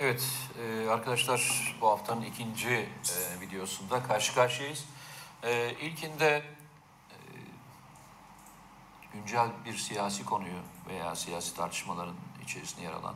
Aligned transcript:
Evet 0.00 0.24
e, 0.62 0.88
arkadaşlar 0.88 1.74
bu 1.80 1.88
haftanın 1.88 2.22
ikinci 2.22 2.68
e, 2.68 3.40
videosunda 3.40 4.02
karşı 4.02 4.34
karşıyayız. 4.34 4.84
E, 5.42 5.70
ilkinde 5.80 6.42
e, 7.10 7.16
güncel 9.12 9.48
bir 9.64 9.76
siyasi 9.76 10.24
konuyu 10.24 10.58
veya 10.88 11.16
siyasi 11.16 11.56
tartışmaların 11.56 12.14
içerisinde 12.42 12.82
yer 12.82 12.92
alan 12.92 13.14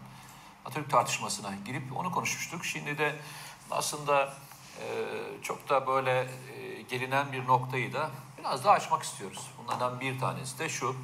Atatürk 0.64 0.90
tartışmasına 0.90 1.54
girip 1.66 1.96
onu 1.96 2.12
konuşmuştuk. 2.12 2.64
Şimdi 2.64 2.98
de 2.98 3.16
aslında 3.70 4.34
e, 4.80 4.84
çok 5.42 5.68
da 5.68 5.86
böyle 5.86 6.20
e, 6.20 6.82
gelinen 6.82 7.32
bir 7.32 7.46
noktayı 7.46 7.92
da 7.92 8.10
biraz 8.38 8.64
daha 8.64 8.72
açmak 8.72 9.02
istiyoruz. 9.02 9.50
Bunlardan 9.58 10.00
bir 10.00 10.20
tanesi 10.20 10.58
de 10.58 10.68
şu. 10.68 10.96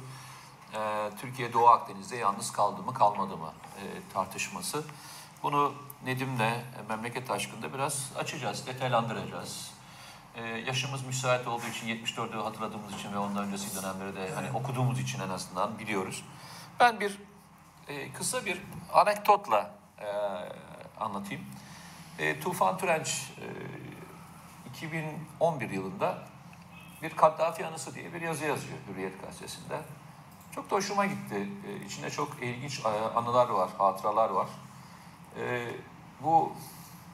e, 0.73 1.09
Türkiye 1.21 1.53
Doğu 1.53 1.67
Akdeniz'de 1.67 2.15
yalnız 2.15 2.51
kaldı 2.51 2.81
mı 2.81 2.93
kalmadı 2.93 3.37
mı 3.37 3.53
e, 3.77 3.83
tartışması. 4.13 4.83
Bunu 5.43 5.73
Nedim'le 6.05 6.39
e, 6.39 6.63
memleket 6.89 7.31
aşkında 7.31 7.73
biraz 7.73 8.11
açacağız, 8.17 8.67
detaylandıracağız. 8.67 9.71
Ee, 10.35 10.41
yaşımız 10.41 11.05
müsait 11.05 11.47
olduğu 11.47 11.67
için 11.67 11.87
74'ü 11.87 12.41
hatırladığımız 12.41 12.93
için 12.93 13.13
ve 13.13 13.17
ondan 13.17 13.47
öncesi 13.47 13.81
dönemleri 13.81 14.15
de 14.15 14.31
hani 14.35 14.51
okuduğumuz 14.51 14.99
için 14.99 15.19
en 15.19 15.29
azından 15.29 15.79
biliyoruz. 15.79 16.23
Ben 16.79 16.99
bir 16.99 17.19
e, 17.87 18.13
kısa 18.13 18.45
bir 18.45 18.61
anekdotla 18.93 19.71
e, 19.99 20.07
anlatayım. 20.99 21.45
E, 22.19 22.39
Tufan 22.39 22.77
Türenç 22.77 23.31
e, 23.41 24.69
2011 24.69 25.69
yılında 25.69 26.17
bir 27.01 27.09
Kaddafi 27.09 27.65
anısı 27.65 27.95
diye 27.95 28.13
bir 28.13 28.21
yazı 28.21 28.45
yazıyor 28.45 28.77
Hürriyet 28.87 29.21
gazetesinde. 29.21 29.79
Çok 30.55 30.71
da 30.71 30.75
hoşuma 30.75 31.05
gitti. 31.05 31.49
E, 31.67 31.85
içinde 31.85 32.09
çok 32.09 32.43
ilginç 32.43 32.79
e, 32.85 32.89
anılar 33.15 33.49
var, 33.49 33.69
hatıralar 33.77 34.29
var. 34.29 34.47
E, 35.39 35.71
bu 36.23 36.51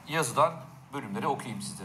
yazıdan 0.08 0.52
bölümleri 0.92 1.26
okuyayım 1.26 1.62
size. 1.62 1.84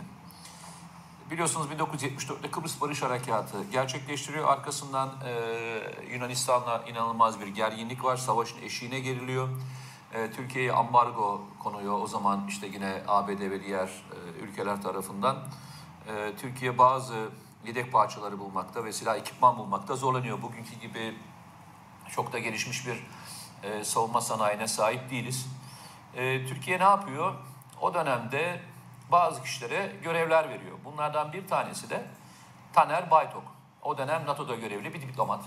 Biliyorsunuz 1.31 1.67
1974'te 1.67 2.51
Kıbrıs 2.51 2.81
Barış 2.81 3.01
Harekatı 3.03 3.63
gerçekleştiriyor. 3.71 4.47
Arkasından 4.47 5.09
e, 5.25 6.13
Yunanistan'la 6.13 6.83
inanılmaz 6.87 7.39
bir 7.39 7.47
gerginlik 7.47 8.03
var. 8.03 8.17
Savaşın 8.17 8.61
eşiğine 8.61 8.99
geriliyor. 8.99 9.49
E, 10.13 10.31
Türkiye'ye 10.31 10.73
ambargo 10.73 11.41
konuyor. 11.59 11.99
O 11.99 12.07
zaman 12.07 12.47
işte 12.47 12.67
yine 12.67 13.03
ABD 13.07 13.39
ve 13.39 13.63
diğer 13.63 13.87
e, 13.87 14.43
ülkeler 14.43 14.81
tarafından. 14.81 15.37
E, 16.07 16.33
Türkiye 16.41 16.77
bazı 16.77 17.29
yedek 17.65 17.91
parçaları 17.91 18.39
bulmakta 18.39 18.85
ve 18.85 18.93
silah 18.93 19.17
ekipman 19.17 19.57
bulmakta 19.57 19.95
zorlanıyor. 19.95 20.41
Bugünkü 20.41 20.75
gibi 20.75 21.15
çok 22.11 22.33
da 22.33 22.39
gelişmiş 22.39 22.87
bir 22.87 23.07
e, 23.63 23.83
savunma 23.83 24.21
sanayine 24.21 24.67
sahip 24.67 25.09
değiliz. 25.09 25.47
E, 26.15 26.45
Türkiye 26.45 26.79
ne 26.79 26.83
yapıyor? 26.83 27.35
O 27.81 27.93
dönemde 27.93 28.61
bazı 29.11 29.43
kişilere 29.43 29.95
görevler 30.03 30.49
veriyor. 30.49 30.77
Bunlardan 30.85 31.33
bir 31.33 31.47
tanesi 31.47 31.89
de 31.89 32.05
Taner 32.73 33.11
Baytok. 33.11 33.43
O 33.81 33.97
dönem 33.97 34.25
NATO'da 34.25 34.55
görevli 34.55 34.93
bir 34.93 35.01
diplomat. 35.01 35.43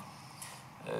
E, 0.86 0.92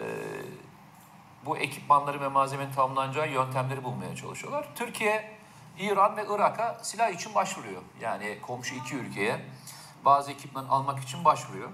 bu 1.46 1.56
ekipmanları 1.56 2.20
ve 2.20 2.28
malzemenin 2.28 2.72
tamamlanacağı 2.72 3.28
yöntemleri 3.28 3.84
bulmaya 3.84 4.16
çalışıyorlar. 4.16 4.66
Türkiye, 4.74 5.38
İran 5.78 6.16
ve 6.16 6.26
Irak'a 6.30 6.78
silah 6.82 7.10
için 7.10 7.34
başvuruyor. 7.34 7.82
Yani 8.00 8.38
komşu 8.42 8.74
iki 8.74 8.96
ülkeye 8.96 9.40
bazı 10.04 10.32
ekipman 10.32 10.64
almak 10.68 11.02
için 11.02 11.24
başvuruyor. 11.24 11.68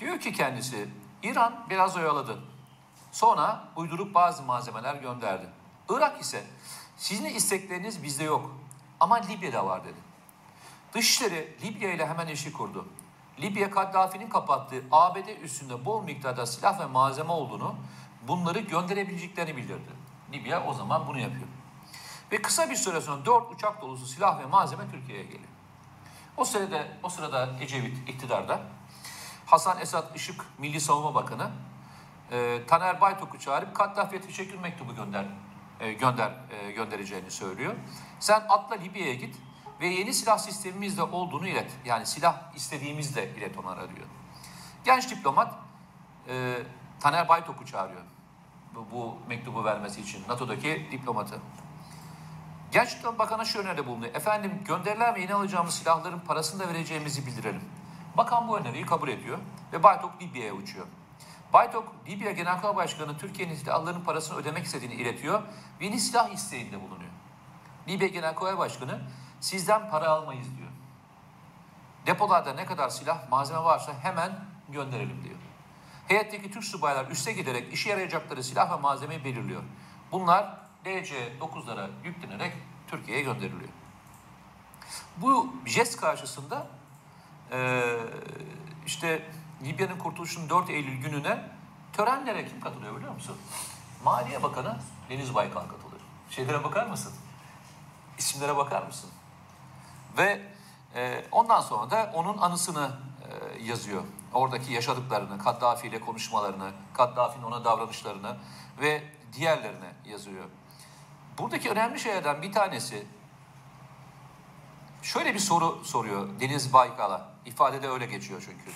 Diyor 0.00 0.20
ki 0.20 0.32
kendisi, 0.32 0.88
İran 1.22 1.66
biraz 1.70 1.96
oyaladı. 1.96 2.38
Sonra 3.12 3.64
uyduruk 3.76 4.14
bazı 4.14 4.42
malzemeler 4.42 4.94
gönderdi. 4.94 5.46
Irak 5.88 6.20
ise 6.20 6.44
sizin 6.96 7.24
istekleriniz 7.24 8.02
bizde 8.02 8.24
yok 8.24 8.56
ama 9.00 9.16
Libya'da 9.16 9.66
var 9.66 9.84
dedi. 9.84 9.98
Dışişleri 10.94 11.56
Libya 11.62 11.92
ile 11.92 12.06
hemen 12.06 12.26
işi 12.26 12.52
kurdu. 12.52 12.88
Libya 13.40 13.70
Kaddafi'nin 13.70 14.28
kapattığı 14.28 14.84
ABD 14.92 15.42
üstünde 15.42 15.84
bol 15.84 16.02
miktarda 16.02 16.46
silah 16.46 16.80
ve 16.80 16.86
malzeme 16.86 17.32
olduğunu, 17.32 17.74
bunları 18.28 18.58
gönderebileceklerini 18.58 19.56
bildirdi. 19.56 19.90
Libya 20.32 20.66
o 20.66 20.74
zaman 20.74 21.06
bunu 21.06 21.18
yapıyor. 21.18 21.46
Ve 22.32 22.42
kısa 22.42 22.70
bir 22.70 22.76
süre 22.76 23.00
sonra 23.00 23.24
dört 23.24 23.52
uçak 23.52 23.82
dolusu 23.82 24.06
silah 24.06 24.40
ve 24.40 24.46
malzeme 24.46 24.90
Türkiye'ye 24.90 25.24
geliyor. 25.24 25.48
O 26.36 26.44
sırada, 26.44 26.86
o 27.02 27.08
sırada 27.08 27.48
Ecevit 27.60 28.08
iktidarda 28.08 28.60
Hasan 29.46 29.80
Esat 29.80 30.16
Işık 30.16 30.44
Milli 30.58 30.80
Savunma 30.80 31.14
Bakanı 31.14 31.50
e, 32.30 32.66
Taner 32.66 33.00
Baytok'u 33.00 33.38
çağırıp 33.38 33.74
Kaddafi'ye 33.74 34.22
teşekkür 34.22 34.58
mektubu 34.58 34.94
gönder 34.94 35.26
e, 35.82 35.92
gönder 35.92 36.32
e, 36.50 36.72
göndereceğini 36.72 37.30
söylüyor. 37.30 37.74
Sen 38.20 38.42
atla 38.48 38.76
Libya'ya 38.76 39.14
git 39.14 39.36
ve 39.80 39.86
yeni 39.86 40.14
silah 40.14 40.38
sistemimizde 40.38 41.02
olduğunu 41.02 41.48
ilet. 41.48 41.70
Yani 41.84 42.06
silah 42.06 42.54
istediğimizde 42.54 43.30
ilet 43.30 43.58
onlara 43.58 43.96
diyor. 43.96 44.06
Genç 44.84 45.10
diplomat 45.10 45.54
e, 46.28 46.58
Taner 47.00 47.28
Baytok'u 47.28 47.66
çağırıyor. 47.66 48.02
Bu, 48.74 48.86
bu 48.92 49.18
mektubu 49.28 49.64
vermesi 49.64 50.00
için 50.00 50.24
NATO'daki 50.28 50.88
diplomatı. 50.92 51.40
Genç 52.72 52.98
Diplomat 52.98 53.18
Bakan'a 53.18 53.44
şu 53.44 53.58
öneride 53.58 53.86
bulunuyor. 53.86 54.14
Efendim 54.14 54.52
gönderilen 54.64 55.14
ve 55.14 55.20
yeni 55.20 55.34
alacağımız 55.34 55.74
silahların 55.74 56.20
parasını 56.20 56.60
da 56.60 56.68
vereceğimizi 56.68 57.26
bildirelim. 57.26 57.62
Bakan 58.16 58.48
bu 58.48 58.58
öneriyi 58.58 58.86
kabul 58.86 59.08
ediyor 59.08 59.38
ve 59.72 59.82
Baytok 59.82 60.22
Libya'ya 60.22 60.52
uçuyor. 60.52 60.86
Baytok, 61.52 61.94
Libya 62.08 62.32
Genelkurmay 62.32 62.76
Başkanı 62.76 63.18
Türkiye'nin 63.18 63.54
silahlarının 63.54 64.04
parasını 64.04 64.38
ödemek 64.38 64.64
istediğini 64.64 64.94
iletiyor 64.94 65.42
yeni 65.80 66.00
silah 66.00 66.30
isteğinde 66.30 66.80
bulunuyor. 66.80 67.10
Libya 67.88 68.08
Genelkurmay 68.08 68.58
Başkanı 68.58 69.00
sizden 69.40 69.90
para 69.90 70.08
almayız 70.08 70.46
diyor. 70.58 70.68
Depolarda 72.06 72.52
ne 72.52 72.66
kadar 72.66 72.88
silah, 72.88 73.28
malzeme 73.30 73.60
varsa 73.60 73.92
hemen 74.02 74.32
gönderelim 74.68 75.24
diyor. 75.24 75.36
Heyetteki 76.08 76.50
Türk 76.50 76.64
subaylar 76.64 77.10
üste 77.10 77.32
giderek 77.32 77.72
işe 77.72 77.90
yarayacakları 77.90 78.44
silah 78.44 78.72
ve 78.72 78.80
malzemeyi 78.80 79.24
belirliyor. 79.24 79.62
Bunlar 80.12 80.58
DC-9'lara 80.84 81.90
yüklenerek 82.04 82.52
Türkiye'ye 82.88 83.22
gönderiliyor. 83.22 83.70
Bu 85.16 85.54
jest 85.66 86.00
karşısında 86.00 86.66
eee, 87.52 87.98
işte 88.86 89.30
Libya'nın 89.64 89.98
kurtuluşunun 89.98 90.48
4 90.50 90.70
Eylül 90.70 91.02
gününe 91.02 91.48
törenlere 91.92 92.46
kim 92.46 92.60
katılıyor 92.60 92.96
biliyor 92.96 93.14
musun? 93.14 93.36
Maliye 94.04 94.42
Bakanı 94.42 94.78
Deniz 95.10 95.34
Baykal 95.34 95.60
katılıyor. 95.60 96.00
Şeylere 96.30 96.64
bakar 96.64 96.86
mısın? 96.86 97.12
İsimlere 98.18 98.56
bakar 98.56 98.82
mısın? 98.82 99.10
Ve 100.18 100.42
e, 100.94 101.24
ondan 101.32 101.60
sonra 101.60 101.90
da 101.90 102.12
onun 102.14 102.38
anısını 102.38 102.90
e, 103.28 103.62
yazıyor. 103.62 104.02
Oradaki 104.34 104.72
yaşadıklarını, 104.72 105.38
Kaddafi 105.38 105.88
ile 105.88 106.00
konuşmalarını, 106.00 106.70
Kaddafi'nin 106.94 107.44
ona 107.44 107.64
davranışlarını 107.64 108.36
ve 108.80 109.02
diğerlerini 109.32 109.88
yazıyor. 110.04 110.44
Buradaki 111.38 111.70
önemli 111.70 112.00
şeylerden 112.00 112.42
bir 112.42 112.52
tanesi 112.52 113.06
şöyle 115.02 115.34
bir 115.34 115.38
soru 115.38 115.84
soruyor 115.84 116.28
Deniz 116.40 116.72
Baykal'a. 116.72 117.28
İfadede 117.46 117.88
öyle 117.88 118.06
geçiyor 118.06 118.42
çünkü. 118.46 118.70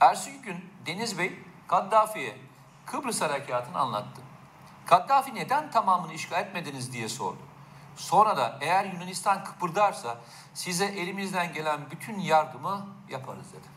Ertesi 0.00 0.42
gün 0.42 0.64
Deniz 0.86 1.18
Bey 1.18 1.38
Kaddafi'ye 1.68 2.36
Kıbrıs 2.86 3.20
harekatını 3.20 3.78
anlattı. 3.78 4.22
Kaddafi 4.86 5.34
neden 5.34 5.70
tamamını 5.70 6.12
işgal 6.12 6.40
etmediniz 6.40 6.92
diye 6.92 7.08
sordu. 7.08 7.38
Sonra 7.96 8.36
da 8.36 8.58
eğer 8.60 8.84
Yunanistan 8.84 9.44
kıpırdarsa 9.44 10.16
size 10.54 10.84
elimizden 10.84 11.52
gelen 11.52 11.80
bütün 11.90 12.18
yardımı 12.18 12.86
yaparız 13.08 13.46
dedi. 13.52 13.68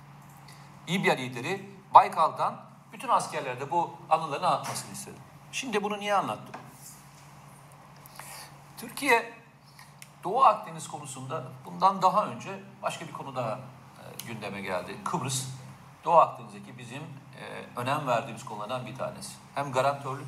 Libya 0.90 1.14
lideri 1.14 1.69
Baykal'dan 1.94 2.62
bütün 2.94 3.10
askerlere 3.10 3.60
de 3.60 3.72
bu 3.72 3.98
anılarını 4.10 4.48
anlatmasını 4.48 4.92
istedi. 4.92 5.18
Şimdi 5.51 5.84
bunu 5.84 6.00
niye 6.00 6.13
anlattım? 6.13 6.62
Türkiye 8.78 9.34
Doğu 10.24 10.44
Akdeniz 10.44 10.88
konusunda 10.88 11.44
bundan 11.66 12.01
daha 12.01 12.25
önce 12.25 12.60
başka 12.81 13.07
bir 13.07 13.13
konu 13.13 13.36
daha 13.36 13.51
e, 13.51 14.28
gündeme 14.28 14.62
geldi. 14.62 14.98
Kıbrıs, 15.06 15.48
Doğu 16.06 16.15
Akdeniz'deki 16.15 16.77
bizim 16.77 17.01
e, 17.01 17.80
önem 17.80 18.07
verdiğimiz 18.07 18.45
konulardan 18.45 18.86
bir 18.86 18.95
tanesi. 18.95 19.31
Hem 19.56 19.71
garantörlük 19.71 20.27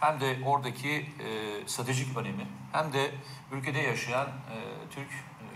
hem 0.00 0.20
de 0.20 0.38
oradaki 0.46 0.90
e, 0.90 1.68
stratejik 1.68 2.16
önemi 2.16 2.46
hem 2.72 2.92
de 2.92 3.10
ülkede 3.52 3.78
yaşayan 3.78 4.26
e, 4.26 4.56
Türk 4.94 5.08
e, 5.08 5.46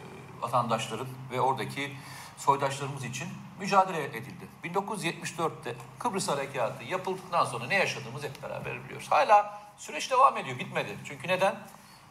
vatandaşların 0.41 1.09
ve 1.31 1.41
oradaki 1.41 1.97
soydaşlarımız 2.37 3.05
için 3.05 3.29
mücadele 3.61 4.05
edildi. 4.05 4.47
1974'te 4.65 5.75
Kıbrıs 5.99 6.29
Harekatı 6.29 6.85
yapıldıktan 6.85 7.45
sonra 7.45 7.67
ne 7.67 7.75
yaşadığımızı 7.75 8.27
hep 8.27 8.43
beraber 8.43 8.85
biliyoruz. 8.85 9.07
Hala 9.11 9.63
süreç 9.79 10.11
devam 10.11 10.37
ediyor, 10.37 10.59
bitmedi. 10.59 10.97
Çünkü 11.05 11.29
neden? 11.29 11.55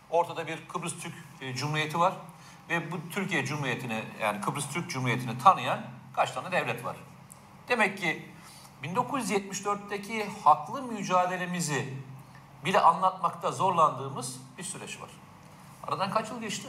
Ortada 0.10 0.48
bir 0.48 0.68
Kıbrıs 0.68 1.00
Türk 1.00 1.14
e, 1.42 1.54
Cumhuriyeti 1.54 2.00
var 2.00 2.14
ve 2.70 2.92
bu 2.92 3.10
Türkiye 3.12 3.46
Cumhuriyeti'ni 3.46 4.04
yani 4.22 4.42
Kıbrıs 4.42 4.70
Türk 4.70 4.90
Cumhuriyeti'ni 4.90 5.38
tanıyan 5.38 5.82
kaç 6.14 6.32
tane 6.32 6.52
devlet 6.52 6.86
var? 6.86 6.96
Demek 7.68 7.98
ki 7.98 8.32
1974'teki 8.84 10.30
haklı 10.44 10.82
mücadelemizi 10.82 11.94
bile 12.66 12.80
anlatmakta 12.80 13.52
zorlandığımız 13.52 14.40
bir 14.58 14.64
süreç 14.64 15.02
var. 15.02 15.10
Aradan 15.88 16.12
kaç 16.12 16.30
yıl 16.30 16.42
geçti? 16.42 16.68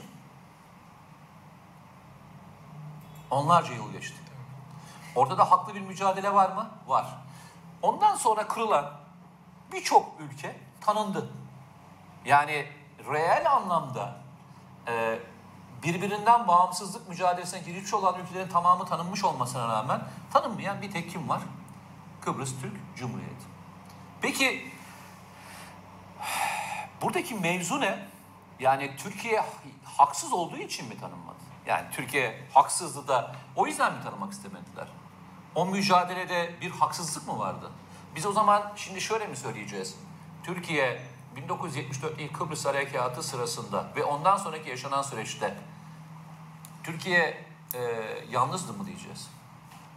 Onlarca 3.30 3.74
yıl 3.74 3.92
geçti. 3.92 4.16
Ortada 5.14 5.50
haklı 5.50 5.74
bir 5.74 5.80
mücadele 5.80 6.34
var 6.34 6.50
mı? 6.50 6.70
Var. 6.86 7.06
Ondan 7.82 8.16
sonra 8.16 8.46
kırılan 8.48 8.92
birçok 9.72 10.12
ülke 10.20 10.60
tanındı. 10.80 11.30
Yani 12.24 12.66
reel 13.08 13.52
anlamda 13.52 14.16
e, 14.88 15.18
birbirinden 15.82 16.48
bağımsızlık 16.48 17.08
mücadelesine 17.08 17.60
girmiş 17.60 17.94
olan 17.94 18.20
ülkelerin 18.20 18.48
tamamı 18.48 18.86
tanınmış 18.86 19.24
olmasına 19.24 19.68
rağmen 19.68 20.00
tanınmayan 20.32 20.82
bir 20.82 20.90
tek 20.90 21.10
kim 21.10 21.28
var? 21.28 21.40
Kıbrıs 22.20 22.60
Türk 22.60 22.72
Cumhuriyeti. 22.96 23.44
Peki 24.20 24.72
buradaki 27.02 27.34
mevzu 27.34 27.80
ne? 27.80 28.08
Yani 28.60 28.96
Türkiye 28.96 29.44
haksız 29.84 30.32
olduğu 30.32 30.56
için 30.56 30.88
mi 30.88 31.00
tanınmadı? 31.00 31.36
Yani 31.66 31.86
Türkiye 31.92 32.46
haksızdı 32.54 33.08
da 33.08 33.36
o 33.56 33.66
yüzden 33.66 33.94
mi 33.94 34.02
tanımak 34.02 34.32
istemediler? 34.32 34.86
O 35.54 35.66
mücadelede 35.66 36.54
bir 36.60 36.70
haksızlık 36.70 37.28
mı 37.28 37.38
vardı? 37.38 37.70
Biz 38.16 38.26
o 38.26 38.32
zaman 38.32 38.72
şimdi 38.76 39.00
şöyle 39.00 39.26
mi 39.26 39.36
söyleyeceğiz? 39.36 39.94
Türkiye 40.42 41.02
1974 41.36 42.20
ilk 42.20 42.34
Kıbrıs 42.34 42.66
Harekatı 42.66 43.22
sırasında 43.22 43.86
ve 43.96 44.04
ondan 44.04 44.36
sonraki 44.36 44.70
yaşanan 44.70 45.02
süreçte 45.02 45.54
Türkiye 46.84 47.46
e, 47.74 47.80
yalnızdı 48.30 48.72
mı 48.72 48.86
diyeceğiz? 48.86 49.30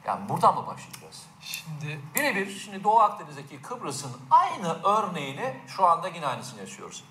Yani 0.05 0.29
buradan 0.29 0.55
mı 0.55 0.67
başlayacağız? 0.67 1.25
Şimdi 1.41 1.99
Birebir 2.15 2.49
şimdi 2.49 2.83
Doğu 2.83 2.99
Akdeniz'deki 2.99 3.61
Kıbrıs'ın 3.61 4.11
aynı 4.31 4.83
örneğini 4.83 5.61
şu 5.67 5.85
anda 5.85 6.07
yine 6.07 6.27
aynısını 6.27 6.59
yaşıyoruz. 6.59 7.03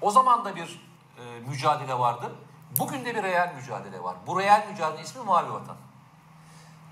O 0.00 0.10
zaman 0.10 0.44
da 0.44 0.56
bir 0.56 0.80
e, 1.18 1.40
mücadele 1.48 1.98
vardı. 1.98 2.32
Bugün 2.78 3.04
de 3.04 3.14
bir 3.14 3.22
reel 3.22 3.54
mücadele 3.54 4.02
var. 4.02 4.16
Bu 4.26 4.40
reel 4.40 4.66
mücadelenin 4.70 5.04
ismi 5.04 5.22
Mavi 5.22 5.52
Vatan. 5.52 5.76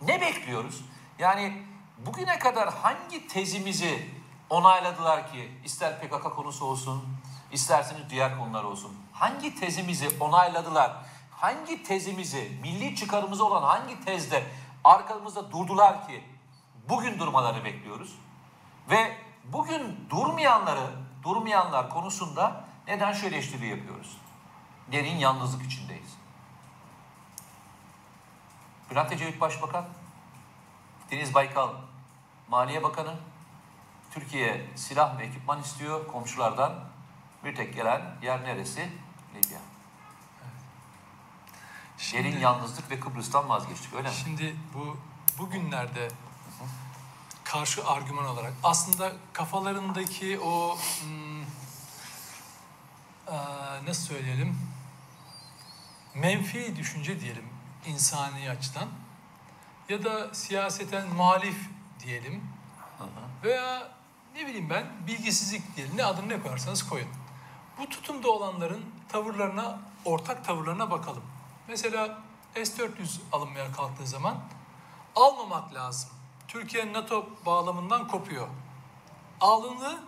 Ne 0.03 0.21
bekliyoruz? 0.21 0.85
Yani 1.19 1.63
bugüne 1.99 2.39
kadar 2.39 2.75
hangi 2.75 3.29
tezimizi 3.29 4.22
onayladılar 4.53 5.33
ki 5.33 5.53
ister 5.65 6.01
PKK 6.01 6.35
konusu 6.37 6.65
olsun, 6.65 7.05
isterseniz 7.53 8.11
diğer 8.11 8.39
konular 8.39 8.65
olsun. 8.65 8.97
Hangi 9.13 9.55
tezimizi 9.61 10.09
onayladılar? 10.21 10.93
Hangi 11.31 11.83
tezimizi, 11.83 12.59
milli 12.63 12.97
çıkarımızı 12.97 13.45
olan 13.45 13.63
hangi 13.63 14.05
tezde 14.05 14.45
arkamızda 14.85 15.53
durdular 15.53 16.07
ki 16.07 16.25
bugün 16.89 17.19
durmalarını 17.19 17.65
bekliyoruz? 17.65 18.19
Ve 18.91 19.17
bugün 19.45 20.07
durmayanları, 20.11 20.91
durmayanlar 21.23 21.91
konusunda 21.91 22.65
neden 22.87 23.13
şu 23.13 23.27
eleştiri 23.27 23.67
yapıyoruz? 23.67 24.17
Derin 24.93 25.17
yalnızlık 25.17 25.67
içindeyiz. 25.67 26.17
Bülent 28.91 29.13
Ecevit 29.13 29.41
Başbakan, 29.41 29.85
Deniz 31.11 31.35
Baykal 31.35 31.69
Maliye 32.49 32.83
Bakanı, 32.83 33.15
Türkiye 34.15 34.67
silah 34.77 35.19
ve 35.19 35.25
ekipman 35.25 35.61
istiyor 35.61 36.07
komşulardan. 36.07 36.75
Bir 37.45 37.57
tek 37.57 37.75
gelen 37.75 38.03
yer 38.23 38.45
neresi? 38.45 38.89
Libya. 39.35 39.59
Şimdi, 41.99 42.41
yalnızlık 42.41 42.91
ve 42.91 43.01
Kıbrıs'tan 43.01 43.49
vazgeçtik 43.49 43.95
öyle 43.95 44.09
mi? 44.09 44.15
şimdi 44.25 44.57
bu 44.75 44.97
bugünlerde 45.39 46.09
karşı 47.45 47.87
argüman 47.87 48.25
olarak 48.25 48.53
aslında 48.63 49.13
kafalarındaki 49.33 50.41
o 50.41 50.77
hmm, 50.77 51.43
nasıl 53.87 54.07
söyleyelim 54.07 54.59
menfi 56.15 56.77
düşünce 56.77 57.21
diyelim 57.21 57.49
insani 57.87 58.51
açıdan 58.51 58.89
ya 59.89 60.05
da 60.05 60.35
siyaseten 60.35 61.09
muhalif 61.09 61.57
diyelim 62.01 62.45
veya 63.45 63.89
ne 64.35 64.47
bileyim 64.47 64.71
ben 64.71 64.87
bilgisizlik 65.07 65.77
diyelim 65.77 65.97
ne 65.97 66.05
adını 66.05 66.29
ne 66.29 66.43
koyarsanız 66.43 66.89
koyun. 66.89 67.09
Bu 67.79 67.89
tutumda 67.89 68.31
olanların 68.31 68.85
tavırlarına, 69.09 69.79
ortak 70.05 70.45
tavırlarına 70.45 70.91
bakalım. 70.91 71.23
Mesela 71.69 72.19
S-400 72.55 72.89
alınmaya 73.33 73.73
kalktığı 73.73 74.07
zaman 74.07 74.37
almamak 75.17 75.75
lazım. 75.75 76.11
Türkiye 76.49 76.93
NATO 76.93 77.29
bağlamından 77.47 78.09
kopuyor. 78.09 78.49
Alını 79.41 80.01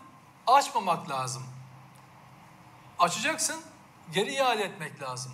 açmamak 0.47 1.11
lazım. 1.11 1.43
Açacaksın, 2.99 3.61
geri 4.13 4.33
iade 4.33 4.63
etmek 4.63 5.03
lazım. 5.03 5.33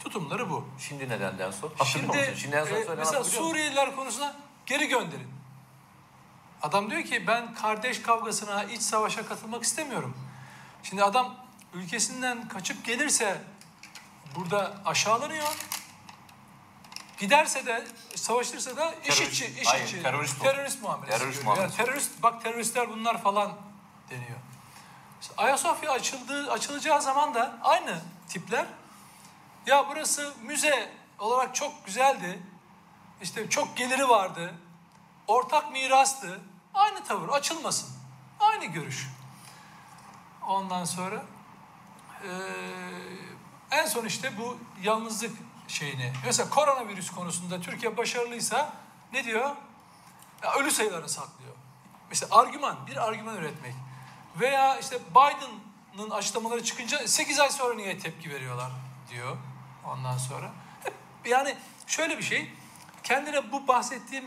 Tutumları 0.00 0.50
bu. 0.50 0.64
Şimdi 0.78 1.08
nedenden 1.08 1.50
sor. 1.50 1.70
Şimdi, 1.84 2.34
sonra 2.66 2.92
e, 2.92 2.96
mesela? 2.96 3.24
Suriyeliler 3.24 3.96
konusuna 3.96 4.36
geri 4.66 4.88
gönderin. 4.88 5.35
Adam 6.62 6.90
diyor 6.90 7.02
ki 7.02 7.26
ben 7.26 7.54
kardeş 7.54 8.02
kavgasına, 8.02 8.64
iç 8.64 8.82
savaşa 8.82 9.26
katılmak 9.26 9.62
istemiyorum. 9.62 10.16
Şimdi 10.82 11.04
adam 11.04 11.34
ülkesinden 11.74 12.48
kaçıp 12.48 12.84
gelirse 12.84 13.42
burada 14.36 14.74
aşağılanıyor. 14.84 15.56
Giderse 17.18 17.66
de 17.66 17.86
savaşırsa 18.14 18.76
da 18.76 18.90
Terörist- 18.90 19.08
işitçi, 19.08 19.44
işitçi. 19.44 19.64
hayır, 19.64 20.02
terörist 20.02 20.42
terörist 20.42 20.82
muamelesi. 20.82 21.18
Terörist 21.18 21.44
muamelesi. 21.44 21.80
Yani 21.80 21.86
terörist, 21.88 22.22
bak 22.22 22.42
teröristler 22.42 22.90
bunlar 22.90 23.22
falan 23.22 23.52
deniyor. 24.10 24.38
İşte 25.20 25.34
Ayasofya 25.36 25.92
açıldığı, 25.92 26.52
açılacağı 26.52 27.02
zaman 27.02 27.34
da 27.34 27.58
aynı 27.62 28.00
tipler 28.28 28.66
ya 29.66 29.88
burası 29.88 30.34
müze 30.42 30.92
olarak 31.18 31.54
çok 31.54 31.86
güzeldi. 31.86 32.38
İşte 33.22 33.50
çok 33.50 33.76
geliri 33.76 34.08
vardı. 34.08 34.54
Ortak 35.28 35.72
mirastı. 35.72 36.40
Aynı 36.74 37.04
tavır 37.04 37.28
açılmasın. 37.28 37.88
Aynı 38.40 38.64
görüş. 38.64 39.08
Ondan 40.48 40.84
sonra 40.84 41.22
eee, 42.24 42.30
en 43.70 43.86
son 43.86 44.04
işte 44.04 44.38
bu 44.38 44.58
yalnızlık 44.82 45.36
şeyini. 45.68 46.12
Mesela 46.24 46.50
koronavirüs 46.50 47.10
konusunda 47.10 47.60
Türkiye 47.60 47.96
başarılıysa 47.96 48.72
ne 49.12 49.24
diyor? 49.24 49.50
Ya 50.42 50.54
ölü 50.54 50.70
sayılarını 50.70 51.08
saklıyor. 51.08 51.54
Mesela 52.08 52.36
argüman, 52.36 52.86
bir 52.86 52.96
argüman 53.08 53.36
üretmek. 53.36 53.74
Veya 54.40 54.78
işte 54.78 54.98
Biden'ın 55.10 56.10
açıklamaları 56.10 56.64
çıkınca 56.64 57.08
8 57.08 57.40
ay 57.40 57.50
sonra 57.50 57.74
niye 57.74 57.98
tepki 57.98 58.30
veriyorlar 58.30 58.70
diyor 59.10 59.36
ondan 59.86 60.18
sonra. 60.18 60.50
Yani 61.24 61.56
şöyle 61.86 62.18
bir 62.18 62.22
şey, 62.22 62.54
kendine 63.02 63.52
bu 63.52 63.68
bahsettiğim 63.68 64.24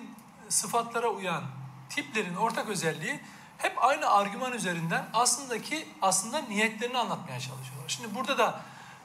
sıfatlara 0.49 1.07
uyan 1.07 1.43
tiplerin 1.89 2.35
ortak 2.35 2.69
özelliği 2.69 3.19
hep 3.57 3.83
aynı 3.83 4.09
argüman 4.09 4.53
üzerinden 4.53 5.05
aslındaki 5.13 5.87
aslında 6.01 6.39
niyetlerini 6.41 6.97
anlatmaya 6.97 7.39
çalışıyorlar. 7.39 7.89
Şimdi 7.89 8.15
burada 8.15 8.37
da 8.37 8.61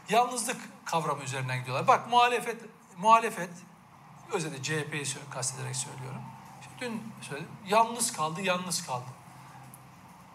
yalnızlık 0.08 0.56
kavramı 0.84 1.22
üzerinden 1.22 1.58
gidiyorlar. 1.58 1.86
Bak 1.86 2.10
muhalefet 2.10 2.62
muhalefet 2.98 3.50
özellikle 4.32 4.62
CHP'yi 4.62 5.04
kastederek 5.30 5.76
söylüyorum. 5.76 6.22
İşte 6.60 6.72
dün 6.80 7.02
söyledim. 7.20 7.52
Yalnız 7.66 8.12
kaldı, 8.12 8.40
yalnız 8.42 8.86
kaldı. 8.86 9.04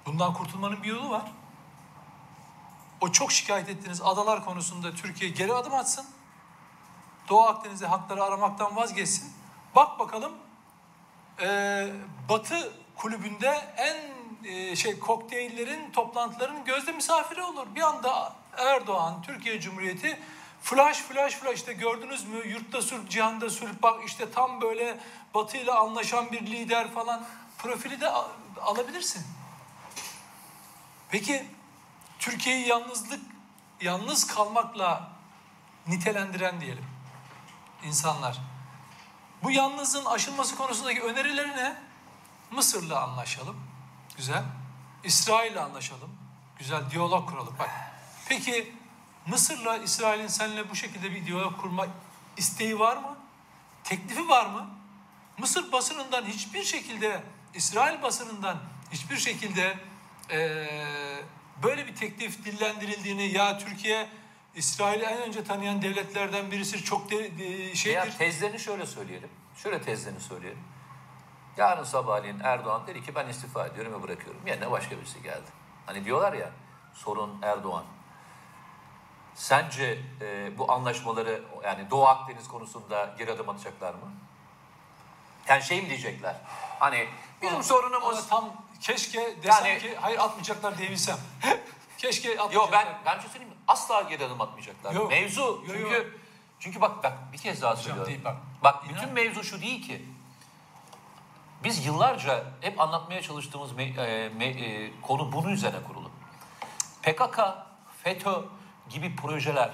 Bundan 0.06 0.34
kurtulmanın 0.34 0.84
bir 0.84 0.88
yolu 0.88 1.10
var. 1.10 1.32
O 3.02 3.12
çok 3.12 3.32
şikayet 3.32 3.70
ettiğiniz 3.70 4.02
adalar 4.02 4.46
konusunda 4.46 4.96
Türkiye 4.96 5.32
geri 5.32 5.54
adım 5.54 5.74
atsın. 5.74 6.06
Doğu 7.30 7.44
Akdeniz'de 7.44 7.88
hakları 7.88 8.24
aramaktan 8.24 8.76
vazgeçsin. 8.76 9.34
Bak 9.76 10.00
bakalım 10.00 10.32
eee, 11.42 11.94
Batı 12.30 12.74
kulübünde 12.96 13.62
en 13.78 13.98
eee, 14.44 14.76
şey 14.76 15.00
kokteyllerin, 15.00 15.92
toplantıların 15.92 16.66
gözde 16.66 16.92
misafiri 16.92 17.42
olur. 17.44 17.68
Bir 17.76 17.82
anda 17.82 18.34
Erdoğan, 18.58 19.22
Türkiye 19.22 19.62
Cumhuriyeti 19.62 20.20
flash 20.62 20.98
flash 20.98 21.34
flash 21.34 21.56
işte 21.56 21.74
gördünüz 21.74 22.26
mü 22.26 22.48
yurtta 22.48 22.82
sulh, 22.82 23.10
cihanda 23.10 23.50
sulh 23.50 23.70
bak 23.84 24.04
işte 24.06 24.32
tam 24.32 24.62
böyle 24.62 24.98
Batı 25.34 25.58
ile 25.58 25.72
anlaşan 25.72 26.32
bir 26.32 26.42
lider 26.42 26.92
falan 26.92 27.26
profili 27.58 28.02
de 28.02 28.10
al- 28.10 28.28
alabilirsin. 28.62 29.26
Peki 31.12 31.46
Türkiye'yi 32.20 32.68
yalnızlık, 32.68 33.22
yalnız 33.82 34.28
kalmakla 34.28 35.12
nitelendiren 35.88 36.62
diyelim 36.62 36.86
insanlar. 37.84 38.38
Bu 39.44 39.52
yalnızlığın 39.52 40.06
aşılması 40.06 40.56
konusundaki 40.56 41.02
önerileri 41.02 41.48
ne? 41.50 41.76
Mısır'la 42.52 43.02
anlaşalım. 43.04 43.56
Güzel. 44.18 44.44
İsrail'le 45.04 45.58
anlaşalım. 45.58 46.10
Güzel. 46.60 46.92
Diyalog 46.92 47.30
kuralım. 47.30 47.56
Bak. 47.60 47.70
Peki 48.30 48.76
Mısır'la 49.28 49.78
İsrail'in 49.78 50.28
seninle 50.28 50.70
bu 50.70 50.76
şekilde 50.76 51.12
bir 51.12 51.26
diyalog 51.26 51.62
kurma 51.62 51.88
isteği 52.38 52.80
var 52.80 52.98
mı? 52.98 53.18
Teklifi 53.84 54.30
var 54.30 54.46
mı? 54.46 54.70
Mısır 55.38 55.72
basınından 55.72 56.26
hiçbir 56.26 56.64
şekilde, 56.64 57.24
İsrail 57.54 58.02
basınından 58.02 58.58
hiçbir 58.92 59.18
şekilde 59.18 59.78
eee, 60.30 61.24
böyle 61.64 61.88
bir 61.88 61.96
teklif 61.96 62.46
dillendirildiğini 62.46 63.32
ya 63.32 63.58
Türkiye 63.58 64.10
İsrail'i 64.56 65.04
en 65.04 65.22
önce 65.22 65.44
tanıyan 65.44 65.82
devletlerden 65.82 66.52
birisi 66.52 66.84
çok 66.84 67.12
de, 67.12 67.38
de- 67.38 67.76
şeydir. 67.76 68.18
tezlerini 68.18 68.60
şöyle 68.60 68.86
söyleyelim. 68.86 69.30
Şöyle 69.56 69.82
tezlerini 69.82 70.20
söyleyelim. 70.20 70.64
Yarın 71.58 71.84
sabahleyin 71.84 72.40
Erdoğan 72.40 72.88
dedi 72.88 73.04
ki 73.04 73.16
ben 73.16 73.28
istifa 73.28 73.66
ediyorum 73.68 73.94
ve 73.94 74.04
bırakıyorum. 74.04 74.48
Yerine 74.48 74.72
başka 74.72 74.98
birisi 74.98 75.22
geldi. 75.24 75.48
Hani 75.86 76.06
diyorlar 76.06 76.34
ya 76.34 76.50
sorun 76.94 77.40
Erdoğan. 77.42 77.84
Sence 79.36 80.00
e, 80.22 80.58
bu 80.58 80.72
anlaşmaları 80.72 81.42
yani 81.64 81.90
Doğu 81.90 82.06
Akdeniz 82.08 82.48
konusunda 82.48 83.16
geri 83.18 83.32
adım 83.32 83.50
atacaklar 83.50 83.94
mı? 83.94 84.12
Yani 85.48 85.64
şey 85.64 85.82
mi 85.82 85.90
diyecekler? 85.90 86.36
Hani 86.80 87.08
bizim 87.42 87.54
Ama 87.56 87.64
sorunumuz... 87.64 88.28
tam 88.28 88.54
keşke 88.82 89.44
desem 89.44 89.66
Yani- 89.66 89.80
ki 89.80 89.96
hayır 90.02 90.20
atmayacaklar 90.20 90.78
diyebilsem. 90.78 91.18
keşke. 92.00 92.30
Yok 92.34 92.70
ben 92.72 92.88
ben 93.06 93.16
bir 93.18 93.22
şey 93.22 93.30
söyleyeyim 93.30 93.54
mi? 93.54 93.60
Asla 93.68 94.02
geri 94.02 94.26
adım 94.26 94.42
atmayacaklar. 94.42 94.94
Yok. 94.94 95.10
Mevzu 95.12 95.42
Yok, 95.42 95.64
çünkü 95.68 95.94
yok. 95.94 96.06
çünkü 96.60 96.82
bak 96.82 97.04
bak 97.04 97.14
bir 97.34 97.38
kez 97.38 97.62
daha 97.62 97.76
söylüyorum. 97.76 98.12
değil, 98.12 98.24
bak. 98.26 98.38
Bak 98.64 98.84
İnan- 98.86 98.96
bütün 98.96 99.14
mevzu 99.14 99.44
şu 99.44 99.62
değil 99.62 99.88
ki. 99.88 100.06
Biz 101.64 101.86
yıllarca 101.86 102.44
hep 102.62 102.80
anlatmaya 102.82 103.22
çalıştığımız 103.22 103.72
me- 103.72 104.02
e, 104.06 104.28
me- 104.28 104.66
e, 104.66 104.92
konu 105.02 105.32
bunun 105.32 105.50
üzerine 105.50 105.84
kurulu. 105.84 106.12
PKK, 107.02 107.40
FETÖ 108.04 108.34
gibi 108.90 109.16
projeler 109.16 109.72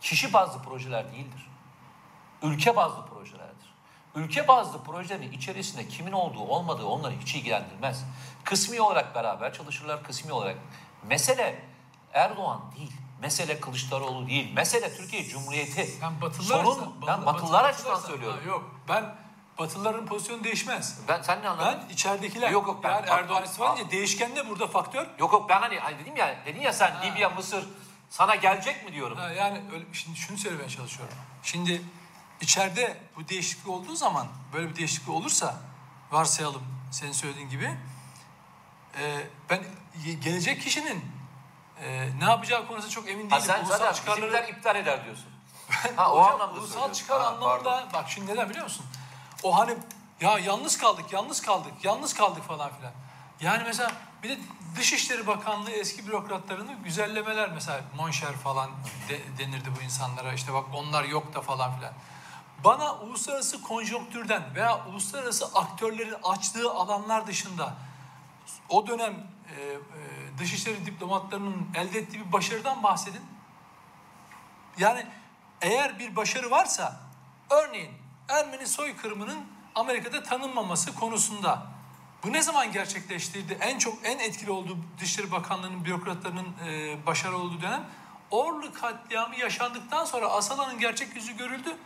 kişi 0.00 0.32
bazlı 0.32 0.62
projeler 0.62 1.12
değildir. 1.12 1.50
Ülke 2.42 2.76
bazlı 2.76 3.06
projelerdir. 3.06 3.45
Ülke 4.16 4.48
bazlı 4.48 4.82
projelerin 4.84 5.32
içerisinde 5.32 5.88
kimin 5.88 6.12
olduğu 6.12 6.40
olmadığı 6.40 6.86
onları 6.86 7.14
hiç 7.20 7.34
ilgilendirmez. 7.34 8.04
Kısmi 8.44 8.80
olarak 8.80 9.14
beraber 9.14 9.52
çalışırlar, 9.54 10.02
kısmi 10.02 10.32
olarak. 10.32 10.56
Mesele 11.02 11.62
Erdoğan 12.12 12.60
değil, 12.76 12.92
mesele 13.20 13.60
Kılıçdaroğlu 13.60 14.26
değil, 14.28 14.52
mesele 14.52 14.96
Türkiye 14.96 15.24
Cumhuriyeti. 15.24 15.88
Ben 16.02 16.20
Batılılar 16.20 16.64
Sorun, 16.64 16.70
açısından- 16.70 17.06
ben 17.06 17.16
Batı- 17.16 17.26
Batılılar 17.26 17.64
açısından 17.64 18.00
söylüyorum. 18.00 18.38
Ha, 18.44 18.48
yok 18.48 18.80
ben 18.88 19.14
Batılıların 19.58 20.06
pozisyonu 20.06 20.44
değişmez. 20.44 21.00
Ben 21.08 21.22
sen 21.22 21.42
ne 21.42 21.48
anladın? 21.48 21.80
Ben 21.88 21.94
içeridekiler. 21.94 22.50
Yok, 22.50 22.66
yok, 22.66 22.84
ben- 22.84 22.90
yani 22.90 23.06
Erdoğan 23.08 23.42
edince 23.42 23.90
değişken 23.90 24.36
de 24.36 24.48
burada 24.48 24.66
faktör. 24.66 25.06
Yok 25.18 25.32
yok 25.32 25.48
ben 25.48 25.60
hani, 25.60 25.78
hani 25.78 25.98
dedim 25.98 26.16
ya, 26.16 26.36
dedin 26.46 26.60
ya 26.60 26.72
sen 26.72 26.94
Libya, 27.02 27.30
Mısır 27.30 27.64
sana 28.10 28.34
gelecek 28.34 28.84
mi 28.84 28.92
diyorum. 28.92 29.16
Ha, 29.18 29.30
yani 29.32 29.60
öyle, 29.72 29.84
şimdi 29.92 30.18
şunu 30.18 30.38
söylemeye 30.38 30.68
çalışıyorum. 30.68 31.14
Şimdi 31.42 31.82
içeride 32.40 32.96
bu 33.16 33.28
değişiklik 33.28 33.68
olduğu 33.68 33.96
zaman 33.96 34.26
böyle 34.52 34.68
bir 34.70 34.76
değişiklik 34.76 35.08
olursa 35.08 35.54
varsayalım 36.10 36.62
senin 36.90 37.12
söylediğin 37.12 37.48
gibi 37.48 37.76
e, 39.00 39.26
ben 39.50 39.64
gelecek 40.20 40.62
kişinin 40.62 41.04
e, 41.82 42.08
ne 42.20 42.24
yapacağı 42.24 42.66
konusunda 42.68 42.90
çok 42.94 43.08
emin 43.08 43.30
Ha 43.30 43.36
değilim. 43.40 43.46
sen 43.54 43.60
Ulusal 43.64 43.78
zaten 43.78 43.92
çıkarları- 43.92 44.50
iptal 44.50 44.76
eder 44.76 45.04
diyorsun. 45.04 45.26
ha 45.96 46.12
o 46.12 46.20
Hocam, 46.22 46.34
anlamda 46.40 46.60
ulusal 46.60 46.92
çıkar 46.92 47.20
Ha, 47.20 47.26
anlamında 47.28 47.62
pardon. 47.64 47.88
bak 47.92 48.04
şimdi 48.08 48.32
neden 48.32 48.50
biliyor 48.50 48.64
musun? 48.64 48.86
O 49.42 49.58
hani 49.58 49.76
ya 50.20 50.38
yalnız 50.38 50.78
kaldık, 50.78 51.12
yalnız 51.12 51.42
kaldık, 51.42 51.72
yalnız 51.82 52.14
kaldık 52.14 52.42
falan 52.44 52.70
filan. 52.76 52.92
Yani 53.40 53.62
mesela 53.66 53.92
bir 54.22 54.28
de 54.28 54.38
Dışişleri 54.76 55.26
Bakanlığı 55.26 55.70
eski 55.70 56.06
bürokratlarını 56.06 56.74
güzellemeler 56.84 57.50
mesela 57.50 57.80
Monşer 57.96 58.32
falan 58.32 58.70
de- 59.08 59.38
denirdi 59.38 59.68
bu 59.80 59.82
insanlara 59.84 60.32
işte 60.32 60.52
bak 60.52 60.64
onlar 60.74 61.04
yok 61.04 61.34
da 61.34 61.40
falan 61.40 61.76
filan. 61.76 61.92
Bana 62.64 62.94
uluslararası 62.94 63.62
konjonktürden 63.62 64.42
veya 64.54 64.86
uluslararası 64.86 65.46
aktörlerin 65.54 66.16
açtığı 66.22 66.70
alanlar 66.70 67.26
dışında 67.26 67.74
o 68.68 68.86
dönem 68.86 69.14
e, 69.56 69.62
e, 69.62 69.78
dışişleri 70.38 70.86
diplomatlarının 70.86 71.68
elde 71.74 71.98
ettiği 71.98 72.26
bir 72.26 72.32
başarıdan 72.32 72.82
bahsedin. 72.82 73.22
Yani 74.78 75.06
eğer 75.60 75.98
bir 75.98 76.16
başarı 76.16 76.50
varsa 76.50 77.00
örneğin 77.50 77.90
Ermeni 78.28 78.66
soykırımının 78.66 79.38
Amerika'da 79.74 80.22
tanınmaması 80.22 80.94
konusunda 80.94 81.66
bu 82.24 82.32
ne 82.32 82.42
zaman 82.42 82.72
gerçekleştirdi? 82.72 83.58
En 83.60 83.78
çok 83.78 83.94
en 84.04 84.18
etkili 84.18 84.50
olduğu 84.50 84.78
Dışişleri 85.00 85.32
Bakanlığı'nın 85.32 85.84
bürokratlarının 85.84 86.54
e, 86.66 87.06
başarılı 87.06 87.38
olduğu 87.38 87.62
dönem 87.62 87.84
Orlu 88.30 88.72
katliamı 88.72 89.36
yaşandıktan 89.36 90.04
sonra 90.04 90.26
Asala'nın 90.26 90.78
gerçek 90.78 91.16
yüzü 91.16 91.36
görüldü. 91.36 91.76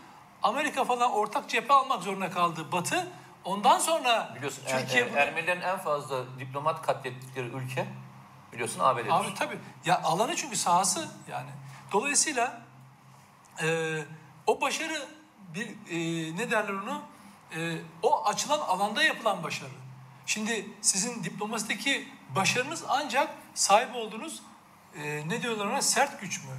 Amerika 0.43 0.85
falan 0.85 1.13
ortak 1.13 1.49
cephe 1.49 1.75
almak 1.75 2.03
zorunda 2.03 2.31
kaldı 2.31 2.73
Batı. 2.73 3.09
Ondan 3.45 3.79
sonra 3.79 4.33
Biliyorsun 4.37 4.63
Er- 4.67 4.81
Türkiye 4.81 5.03
Er- 5.03 5.11
bunu- 5.11 5.19
Ermenilerin 5.19 5.61
en 5.61 5.79
fazla 5.79 6.39
diplomat 6.39 6.83
katlettikleri 6.83 7.47
ülke 7.47 7.87
biliyorsun 8.53 8.81
ABD'dir. 8.81 9.11
Abi 9.11 9.35
tabii. 9.35 9.59
Ya 9.85 10.03
alanı 10.03 10.37
çünkü 10.37 10.57
sahası 10.57 11.09
yani. 11.31 11.51
Dolayısıyla 11.93 12.61
e, 13.63 13.99
o 14.47 14.61
başarı 14.61 15.09
bir 15.55 15.67
e, 15.69 16.37
ne 16.37 16.51
derler 16.51 16.73
onu? 16.73 17.03
E, 17.57 17.79
o 18.03 18.25
açılan 18.27 18.59
alanda 18.59 19.03
yapılan 19.03 19.43
başarı. 19.43 19.71
Şimdi 20.27 20.67
sizin 20.81 21.25
diplomasideki 21.25 22.09
başarınız 22.37 22.85
ancak 22.89 23.31
sahip 23.55 23.95
olduğunuz 23.97 24.43
e, 25.03 25.29
ne 25.29 25.43
diyorlar 25.43 25.67
ona 25.67 25.83
sert 25.83 26.21
güç 26.21 26.45
mü? 26.45 26.51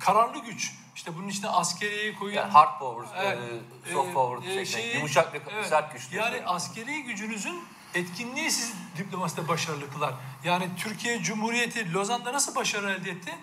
Kararlı 0.00 0.38
güç. 0.38 0.74
İşte 0.96 1.16
bunun 1.16 1.28
içine 1.28 1.48
askeriyeyi 1.48 2.14
koyun. 2.18 2.34
Yani 2.34 2.50
hard 2.50 2.78
power, 2.78 3.24
Evet. 3.24 3.38
e, 3.86 3.92
soft 3.92 4.14
power, 4.14 4.56
e, 4.56 4.66
şey, 4.66 4.94
yumuşak 4.94 5.34
ve 5.34 5.40
evet. 5.52 5.66
sert 5.66 5.92
güç. 5.92 6.12
Yani 6.12 6.42
askeri 6.46 7.02
gücünüzün 7.02 7.64
etkinliği 7.94 8.50
sizi 8.50 8.72
diplomaside 8.96 9.48
başarılı 9.48 9.90
kılar. 9.90 10.14
Yani 10.44 10.68
Türkiye 10.76 11.22
Cumhuriyeti 11.22 11.92
Lozan'da 11.92 12.32
nasıl 12.32 12.54
başarı 12.54 12.90
elde 12.90 13.10
etti? 13.10 13.34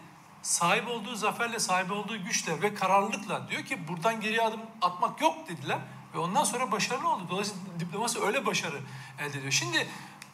Sahip 0.41 0.87
olduğu 0.87 1.15
zaferle, 1.15 1.59
sahip 1.59 1.91
olduğu 1.91 2.23
güçle 2.23 2.61
ve 2.61 2.73
kararlılıkla 2.73 3.49
diyor 3.49 3.63
ki 3.63 3.87
buradan 3.87 4.21
geriye 4.21 4.41
adım 4.41 4.61
atmak 4.81 5.21
yok 5.21 5.49
dediler 5.49 5.77
ve 6.13 6.19
ondan 6.19 6.43
sonra 6.43 6.71
başarılı 6.71 7.09
oldu. 7.09 7.23
Dolayısıyla 7.29 7.61
diplomasi 7.79 8.19
öyle 8.19 8.45
başarı 8.45 8.81
elde 9.19 9.37
ediyor. 9.37 9.51
Şimdi 9.51 9.87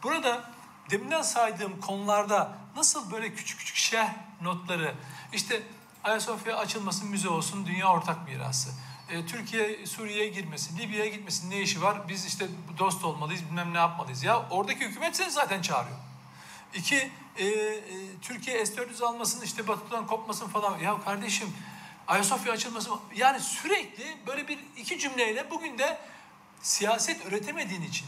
burada 0.03 0.51
deminden 0.89 1.21
saydığım 1.21 1.81
konularda 1.81 2.57
nasıl 2.75 3.11
böyle 3.11 3.33
küçük 3.33 3.59
küçük 3.59 3.75
şeh 3.75 4.07
notları 4.41 4.95
işte 5.33 5.63
Ayasofya 6.05 6.57
açılmasın 6.57 7.09
müze 7.09 7.29
olsun 7.29 7.65
dünya 7.65 7.91
ortak 7.91 8.27
mirası. 8.27 8.69
E, 9.09 9.25
Türkiye 9.25 9.85
Suriye'ye 9.85 10.29
girmesin, 10.29 10.77
Libya'ya 10.77 11.09
gitmesin 11.09 11.51
ne 11.51 11.61
işi 11.61 11.81
var? 11.81 12.09
Biz 12.09 12.25
işte 12.25 12.47
dost 12.77 13.05
olmalıyız, 13.05 13.45
bilmem 13.45 13.73
ne 13.73 13.77
yapmalıyız. 13.77 14.23
Ya 14.23 14.49
oradaki 14.49 14.85
hükümet 14.85 15.15
seni 15.15 15.31
zaten 15.31 15.61
çağırıyor. 15.61 15.97
İki, 16.73 17.11
e, 17.37 17.45
e, 17.45 17.81
Türkiye 18.21 18.65
S-400 18.65 19.05
almasın, 19.05 19.41
işte 19.41 19.67
Batı'dan 19.67 20.07
kopmasın 20.07 20.47
falan. 20.47 20.79
Ya 20.79 21.01
kardeşim 21.01 21.53
Ayasofya 22.07 22.53
açılmasın. 22.53 22.93
Yani 23.15 23.39
sürekli 23.39 24.17
böyle 24.27 24.47
bir 24.47 24.59
iki 24.77 24.99
cümleyle 24.99 25.51
bugün 25.51 25.77
de 25.77 25.99
siyaset 26.61 27.25
üretemediğin 27.25 27.81
için 27.81 28.07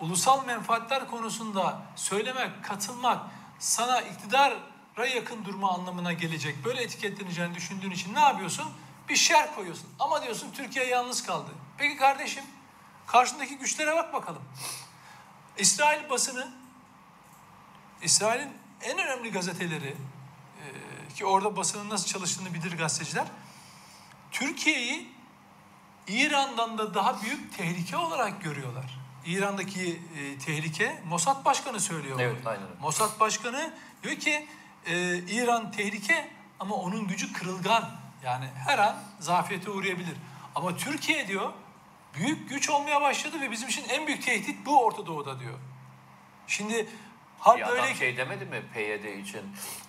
ulusal 0.00 0.46
menfaatler 0.46 1.10
konusunda 1.10 1.82
söylemek, 1.96 2.64
katılmak 2.64 3.22
sana 3.58 4.00
iktidara 4.94 5.06
yakın 5.06 5.44
durma 5.44 5.70
anlamına 5.70 6.12
gelecek. 6.12 6.64
Böyle 6.64 6.82
etiketleneceğini 6.82 7.54
düşündüğün 7.54 7.90
için 7.90 8.14
ne 8.14 8.20
yapıyorsun? 8.20 8.72
Bir 9.08 9.16
şer 9.16 9.54
koyuyorsun. 9.54 9.88
Ama 9.98 10.22
diyorsun 10.22 10.52
Türkiye 10.52 10.86
yalnız 10.86 11.26
kaldı. 11.26 11.50
Peki 11.78 11.96
kardeşim 11.96 12.44
karşındaki 13.06 13.58
güçlere 13.58 13.96
bak 13.96 14.12
bakalım. 14.12 14.42
İsrail 15.58 16.10
basını, 16.10 16.52
İsrail'in 18.02 18.52
en 18.82 18.98
önemli 18.98 19.32
gazeteleri 19.32 19.96
e, 20.60 21.14
ki 21.14 21.26
orada 21.26 21.56
basının 21.56 21.90
nasıl 21.90 22.06
çalıştığını 22.06 22.54
bilir 22.54 22.78
gazeteciler. 22.78 23.26
Türkiye'yi 24.30 25.12
İran'dan 26.08 26.78
da 26.78 26.94
daha 26.94 27.22
büyük 27.22 27.56
tehlike 27.56 27.96
olarak 27.96 28.42
görüyorlar. 28.42 28.98
İran'daki 29.26 30.02
e, 30.18 30.38
tehlike 30.38 31.02
Mossad 31.08 31.44
Başkanı 31.44 31.80
söylüyor. 31.80 32.20
Evet, 32.20 32.46
aynen. 32.46 32.66
Mossad 32.80 33.20
Başkanı 33.20 33.74
diyor 34.02 34.16
ki 34.16 34.48
e, 34.86 35.18
İran 35.18 35.70
tehlike 35.72 36.28
ama 36.60 36.74
onun 36.74 37.08
gücü 37.08 37.32
kırılgan. 37.32 37.90
Yani 38.24 38.46
her 38.66 38.78
an 38.78 38.96
zafiyete 39.20 39.70
uğrayabilir. 39.70 40.16
Ama 40.54 40.76
Türkiye 40.76 41.28
diyor 41.28 41.52
büyük 42.14 42.48
güç 42.50 42.70
olmaya 42.70 43.00
başladı 43.00 43.40
ve 43.40 43.50
bizim 43.50 43.68
için 43.68 43.88
en 43.88 44.06
büyük 44.06 44.22
tehdit 44.22 44.66
bu 44.66 44.84
Orta 44.84 45.06
Doğu'da 45.06 45.40
diyor. 45.40 45.58
Şimdi 46.46 46.88
ha 47.38 47.56
Bir 47.56 47.62
adam 47.62 47.94
şey 47.94 48.16
demedi 48.16 48.44
mi 48.44 48.62
PYD 48.74 49.04
için 49.04 49.42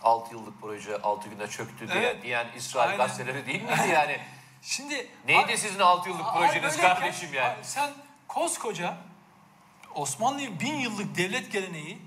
6 0.03 0.33
yıllık 0.35 0.61
proje 0.61 1.01
6 1.01 1.29
günde 1.29 1.47
çöktü 1.47 1.87
diye 1.87 2.03
Evet. 2.03 2.23
diyen 2.23 2.47
İsrail 2.57 2.91
Aynen. 2.91 2.97
gazeteleri 2.97 3.45
değil 3.45 3.61
miydi 3.63 3.89
yani? 3.93 4.19
Şimdi 4.61 5.07
Neydi 5.27 5.57
sizin 5.57 5.79
6 5.79 6.09
yıllık 6.09 6.25
projeniz 6.33 6.63
böyleyken, 6.63 6.95
kardeşim 6.95 7.29
yani? 7.33 7.57
Sen 7.61 7.91
koskoca 8.27 8.97
Osmanlı 9.95 10.59
bin 10.59 10.75
yıllık 10.75 11.17
devlet 11.17 11.51
geleneği, 11.51 11.97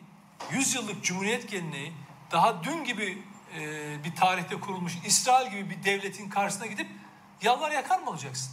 yüz 0.51 0.75
yıllık 0.75 1.05
cumhuriyet 1.05 1.51
geleneği, 1.51 1.93
daha 2.33 2.65
dün 2.65 2.85
gibi 2.85 3.23
e, 3.59 4.05
bir 4.05 4.17
tarihte 4.17 4.61
kurulmuş 4.61 4.93
İsrail 5.07 5.51
gibi 5.51 5.71
bir 5.71 5.85
devletin 5.85 6.31
karşısına 6.31 6.67
gidip 6.67 6.89
yalvar 7.43 7.71
yakar 7.71 7.99
mı 7.99 8.11
olacaksın? 8.11 8.53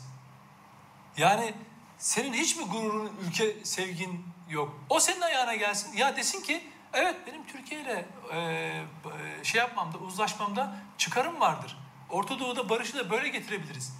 Yani 1.17 1.53
senin 1.97 2.33
hiç 2.33 2.55
mi 2.55 2.65
gururun, 2.65 3.11
ülke 3.27 3.65
sevgin 3.65 4.25
yok? 4.49 4.79
O 4.89 4.99
senin 4.99 5.21
ayağına 5.21 5.55
gelsin. 5.55 5.97
Ya 5.97 6.17
desin 6.17 6.41
ki 6.41 6.63
Evet 6.95 7.15
benim 7.27 7.47
Türkiye 7.47 7.81
ile 7.81 8.05
e, 8.31 8.37
e, 8.39 9.43
şey 9.43 9.59
yapmamda, 9.59 9.97
uzlaşmamda 9.97 10.75
çıkarım 10.97 11.39
vardır. 11.39 11.77
Orta 12.09 12.39
Doğu'da 12.39 12.69
barışı 12.69 12.97
da 12.97 13.09
böyle 13.09 13.29
getirebiliriz. 13.29 13.93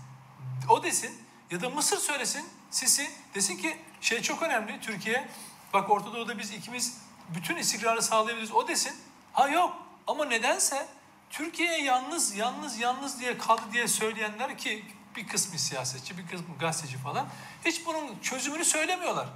O 0.70 0.84
desin 0.84 1.22
ya 1.52 1.62
da 1.62 1.70
Mısır 1.70 1.98
söylesin, 1.98 2.46
Sisi 2.72 3.10
desin 3.34 3.58
ki 3.58 3.78
şey 4.02 4.22
çok 4.22 4.42
önemli 4.42 4.82
Türkiye. 4.82 5.30
Bak 5.74 5.90
Orta 5.90 6.14
Doğu'da 6.14 6.38
biz 6.38 6.52
ikimiz 6.52 7.02
bütün 7.36 7.56
istikrarı 7.56 8.02
sağlayabiliriz. 8.02 8.52
O 8.52 8.68
desin. 8.68 8.96
Ha 9.36 9.48
yok 9.48 9.78
ama 10.08 10.26
nedense 10.26 10.88
Türkiye 11.30 11.84
yalnız 11.84 12.36
yalnız 12.36 12.80
yalnız 12.80 13.20
diye 13.20 13.38
kaldı 13.38 13.62
diye 13.74 13.88
söyleyenler 13.88 14.58
ki 14.58 14.86
bir 15.16 15.28
kısmı 15.28 15.60
siyasetçi, 15.60 16.18
bir 16.18 16.28
kısmı 16.28 16.58
gazeteci 16.60 16.98
falan 16.98 17.28
hiç 17.66 17.86
bunun 17.86 18.20
çözümünü 18.22 18.66
söylemiyorlar. 18.66 19.28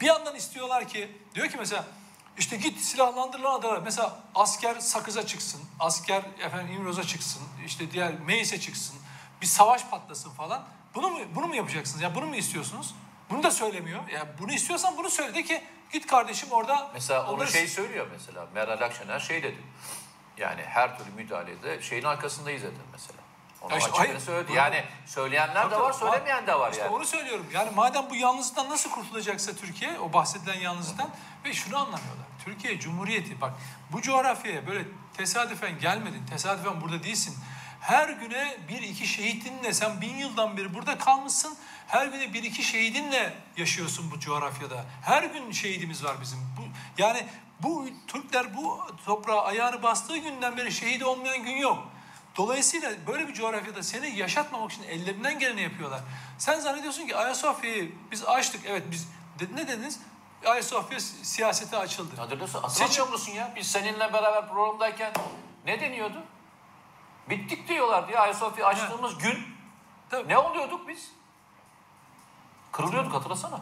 Bir 0.00 0.06
yandan 0.06 0.36
istiyorlar 0.36 0.88
ki 0.88 1.16
diyor 1.34 1.48
ki 1.48 1.56
mesela 1.58 1.84
işte 2.38 2.56
git 2.56 2.80
silahlandırılan 2.80 3.58
adalar. 3.58 3.82
Mesela 3.82 4.20
asker 4.34 4.80
Sakız'a 4.80 5.26
çıksın, 5.26 5.60
asker 5.80 6.22
efendim 6.40 6.74
İmroz'a 6.74 7.04
çıksın, 7.04 7.42
işte 7.66 7.90
diğer 7.90 8.20
Meis'e 8.20 8.60
çıksın, 8.60 8.96
bir 9.40 9.46
savaş 9.46 9.84
patlasın 9.84 10.30
falan. 10.30 10.64
Bunu 10.94 11.10
mu 11.10 11.18
bunu 11.34 11.46
mu 11.46 11.56
yapacaksınız? 11.56 12.02
Ya 12.02 12.14
bunu 12.14 12.26
mu 12.26 12.36
istiyorsunuz? 12.36 12.94
Bunu 13.30 13.42
da 13.42 13.50
söylemiyor. 13.50 14.08
Ya 14.08 14.26
bunu 14.40 14.52
istiyorsan 14.52 14.96
bunu 14.96 15.10
söyle 15.10 15.34
de 15.34 15.42
ki 15.42 15.62
git 15.92 16.06
kardeşim 16.06 16.48
orada 16.52 16.90
Mesela 16.94 17.22
onu 17.26 17.36
onları- 17.36 17.52
şey 17.52 17.66
söylüyor 17.68 18.06
mesela. 18.12 18.46
Meral 18.54 18.80
Akşener 18.80 19.20
şey 19.20 19.42
dedi. 19.42 19.62
Yani 20.36 20.62
her 20.62 20.98
türlü 20.98 21.10
müdahalede 21.10 21.82
şeyin 21.82 22.04
arkasındayız 22.04 22.62
dedi 22.62 22.74
mesela. 22.92 23.18
Onu 23.62 23.72
Ya 23.72 23.78
işte 23.78 23.90
hayır, 23.94 24.18
söyledi. 24.18 24.52
Yani 24.52 24.84
söyleyenler 25.06 25.66
de 25.66 25.70
Tabii, 25.70 25.82
var, 25.82 25.92
tabii, 25.92 26.10
söylemeyen 26.10 26.46
de 26.46 26.58
var 26.58 26.70
İşte 26.70 26.82
yani. 26.82 26.94
onu 26.96 27.04
söylüyorum. 27.04 27.46
Yani 27.52 27.70
madem 27.74 28.10
bu 28.10 28.14
yalnızlıktan 28.14 28.70
nasıl 28.70 28.90
kurtulacaksa 28.90 29.52
Türkiye, 29.56 29.98
o 29.98 30.12
bahsedilen 30.12 30.60
yalnızlıktan 30.60 31.10
ve 31.44 31.52
şunu 31.54 31.76
anlamıyorlar. 31.76 32.26
Türkiye 32.44 32.80
Cumhuriyeti 32.80 33.40
bak 33.40 33.52
bu 33.92 34.02
coğrafyaya 34.02 34.66
böyle 34.66 34.84
tesadüfen 35.16 35.78
gelmedin, 35.78 36.26
tesadüfen 36.26 36.80
burada 36.80 37.02
değilsin. 37.02 37.36
Her 37.80 38.08
güne 38.08 38.56
bir 38.68 38.82
iki 38.82 39.06
şehidinle 39.06 39.72
sen 39.72 40.00
bin 40.00 40.16
yıldan 40.16 40.56
beri 40.56 40.74
burada 40.74 40.98
kalmışsın. 40.98 41.58
Her 41.88 42.06
güne 42.06 42.32
bir 42.32 42.42
iki 42.42 42.62
şehidinle 42.62 43.34
yaşıyorsun 43.56 44.10
bu 44.10 44.20
coğrafyada. 44.20 44.84
Her 45.02 45.22
gün 45.22 45.50
şehidimiz 45.50 46.04
var 46.04 46.16
bizim. 46.20 46.38
Bu, 46.58 46.62
yani 47.02 47.26
bu 47.60 47.86
Türkler 48.06 48.56
bu 48.56 48.80
toprağa 49.06 49.42
ayağını 49.42 49.82
bastığı 49.82 50.16
günden 50.18 50.56
beri 50.56 50.72
şehit 50.72 51.02
olmayan 51.02 51.42
gün 51.44 51.56
yok. 51.56 51.78
Dolayısıyla 52.36 52.92
böyle 53.06 53.28
bir 53.28 53.34
coğrafyada 53.34 53.82
seni 53.82 54.16
yaşatmamak 54.18 54.72
için 54.72 54.82
ellerinden 54.82 55.38
geleni 55.38 55.62
yapıyorlar. 55.62 56.00
Sen 56.38 56.60
zannediyorsun 56.60 57.06
ki 57.06 57.16
Ayasofya'yı 57.16 57.92
biz 58.10 58.24
açtık. 58.24 58.60
Evet 58.66 58.82
biz 58.90 59.08
ne 59.54 59.68
dediniz? 59.68 60.00
Ayasofya 60.46 61.00
si- 61.00 61.24
siyasete 61.24 61.76
açıldı. 61.76 62.16
Hatırlıyorsun, 62.16 62.62
hatırlamıyor 62.62 62.88
Seçim- 62.90 63.10
musun 63.10 63.32
ya? 63.32 63.52
Biz 63.56 63.66
seninle 63.70 64.12
beraber 64.12 64.48
programdayken 64.48 65.12
ne 65.66 65.80
deniyordu? 65.80 66.22
Bittik 67.30 67.68
diyorlar 67.68 68.08
diye 68.08 68.18
Ayasofya 68.18 68.66
açtığımız 68.66 69.18
gün 69.18 69.38
Tabii. 70.10 70.28
ne 70.28 70.38
oluyorduk 70.38 70.88
biz? 70.88 71.10
Kırılıyorduk 72.72 73.14
hatırlasana. 73.14 73.60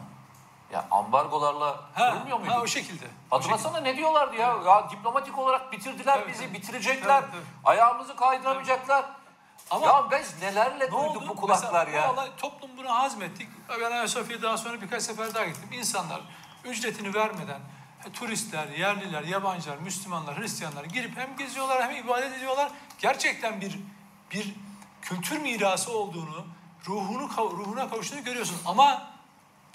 Ya 0.73 0.85
ambargolarla 0.91 1.81
Ha, 1.95 2.11
kırılmıyor 2.11 2.39
muyduk? 2.39 2.55
ha, 2.55 2.61
o 2.61 2.67
şekilde. 2.67 3.05
O 3.31 3.35
Hatırlasana 3.37 3.77
ne 3.79 3.97
diyorlardı 3.97 4.35
ya? 4.35 4.57
Ya 4.65 4.89
diplomatik 4.89 5.37
olarak 5.37 5.71
bitirdiler 5.71 6.19
Tabii, 6.19 6.31
bizi, 6.31 6.43
tabii. 6.45 6.53
bitirecekler. 6.53 7.21
Tabii, 7.21 7.31
tabii. 7.31 7.41
Ayağımızı 7.65 8.15
kaydıramayacaklar. 8.15 9.05
Ama- 9.71 9.85
ya 9.87 10.05
biz 10.11 10.41
nelerle 10.41 10.75
Ne 10.85 10.91
duyduk 10.91 10.93
oldu? 11.17 11.25
bu 11.29 11.35
kulaklar 11.35 11.85
Mesela 11.87 12.01
ya. 12.05 12.13
olay- 12.13 12.35
toplum 12.37 12.69
bunu 12.77 12.89
hazmettik. 12.95 13.49
Ben 13.81 13.91
Ayasofya'ya 13.91 14.41
daha 14.41 14.57
sonra 14.57 14.81
birkaç 14.81 15.03
sefer 15.03 15.33
daha 15.33 15.45
gittim. 15.45 15.69
İnsanlar 15.71 16.21
ücretini 16.63 17.13
vermeden 17.13 17.59
he, 17.99 18.11
turistler, 18.11 18.67
yerliler, 18.67 19.23
yabancılar, 19.23 19.77
Müslümanlar, 19.77 20.37
Hristiyanlar 20.39 20.83
girip 20.83 21.17
hem 21.17 21.37
geziyorlar 21.37 21.83
hem 21.83 21.95
ibadet 22.05 22.37
ediyorlar. 22.37 22.71
Gerçekten 22.99 23.61
bir 23.61 23.79
bir 24.31 24.55
kültür 25.01 25.37
mirası 25.41 25.91
olduğunu, 25.97 26.45
ruhunu 26.87 27.29
ruhuna 27.37 27.89
kavuştuğunu 27.89 28.23
görüyorsun. 28.23 28.57
Ama 28.65 29.07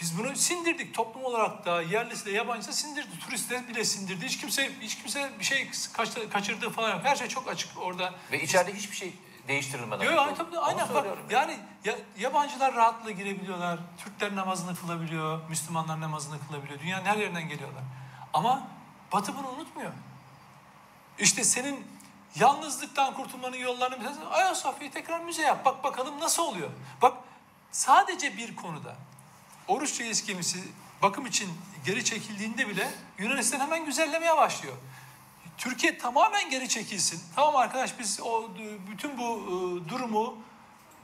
biz 0.01 0.19
bunu 0.19 0.37
sindirdik. 0.37 0.95
Toplum 0.95 1.25
olarak 1.25 1.67
da 1.67 1.83
yerlisi 1.83 2.27
de 2.27 2.31
yabancısı 2.31 2.69
da 2.69 2.73
sindirdi. 2.73 3.19
Turistler 3.19 3.69
bile 3.69 3.85
sindirdi. 3.85 4.27
Hiç 4.27 4.39
kimse 4.41 4.71
hiç 4.81 4.99
kimse 4.99 5.31
bir 5.39 5.45
şey 5.45 5.71
kaç- 5.93 6.31
kaçırdığı 6.33 6.71
falan 6.71 6.91
yok. 6.91 7.01
Her 7.05 7.17
şey 7.17 7.29
çok 7.29 7.49
açık 7.49 7.71
orada. 7.79 8.15
Ve 8.33 8.43
içeride 8.43 8.75
hiçbir 8.75 8.97
şey 8.97 9.15
değiştirilmeden. 9.49 10.05
Yok 10.05 10.19
hayır 10.19 10.37
tabii 10.37 10.59
aynen 10.59 10.89
bak 10.95 11.07
yani 11.31 11.57
ya, 11.85 11.95
yabancılar 12.19 12.75
rahatlıkla 12.75 13.11
girebiliyorlar. 13.11 13.79
Türkler 14.05 14.37
namazını 14.37 14.77
kılabiliyor, 14.77 15.49
Müslümanlar 15.49 16.01
namazını 16.01 16.37
kılabiliyor. 16.49 16.81
Dünyanın 16.81 17.05
her 17.05 17.17
yerinden 17.17 17.49
geliyorlar. 17.49 17.83
Ama 18.33 18.69
Batı 19.13 19.37
bunu 19.37 19.49
unutmuyor. 19.49 19.93
İşte 21.19 21.45
senin 21.45 21.87
yalnızlıktan 22.37 23.15
kurtulmanın 23.15 23.57
yollarını 23.57 24.03
tanesi 24.03 24.25
Ayasofya'yı 24.25 24.93
tekrar 24.93 25.21
müze 25.21 25.43
yap. 25.43 25.65
Bak 25.65 25.85
bakalım 25.85 26.21
nasıl 26.21 26.43
oluyor. 26.43 26.71
Bak 27.03 27.15
sadece 27.73 28.37
bir 28.37 28.57
konuda 28.57 28.97
Oruç 29.69 30.01
Reis 30.01 30.27
gemisi 30.27 30.59
bakım 31.03 31.27
için 31.27 31.51
geri 31.85 32.05
çekildiğinde 32.05 32.69
bile 32.69 32.91
Yunanistan 33.19 33.61
hemen 33.61 33.85
güzellemeye 33.85 34.37
başlıyor. 34.37 34.75
Türkiye 35.59 35.99
tamamen 35.99 36.51
geri 36.51 36.69
çekilsin. 36.69 37.23
Tamam 37.37 37.57
arkadaş 37.57 37.99
biz 37.99 38.21
o 38.21 38.49
bütün 38.91 39.19
bu 39.19 39.23
e, 39.23 39.89
durumu 39.89 40.39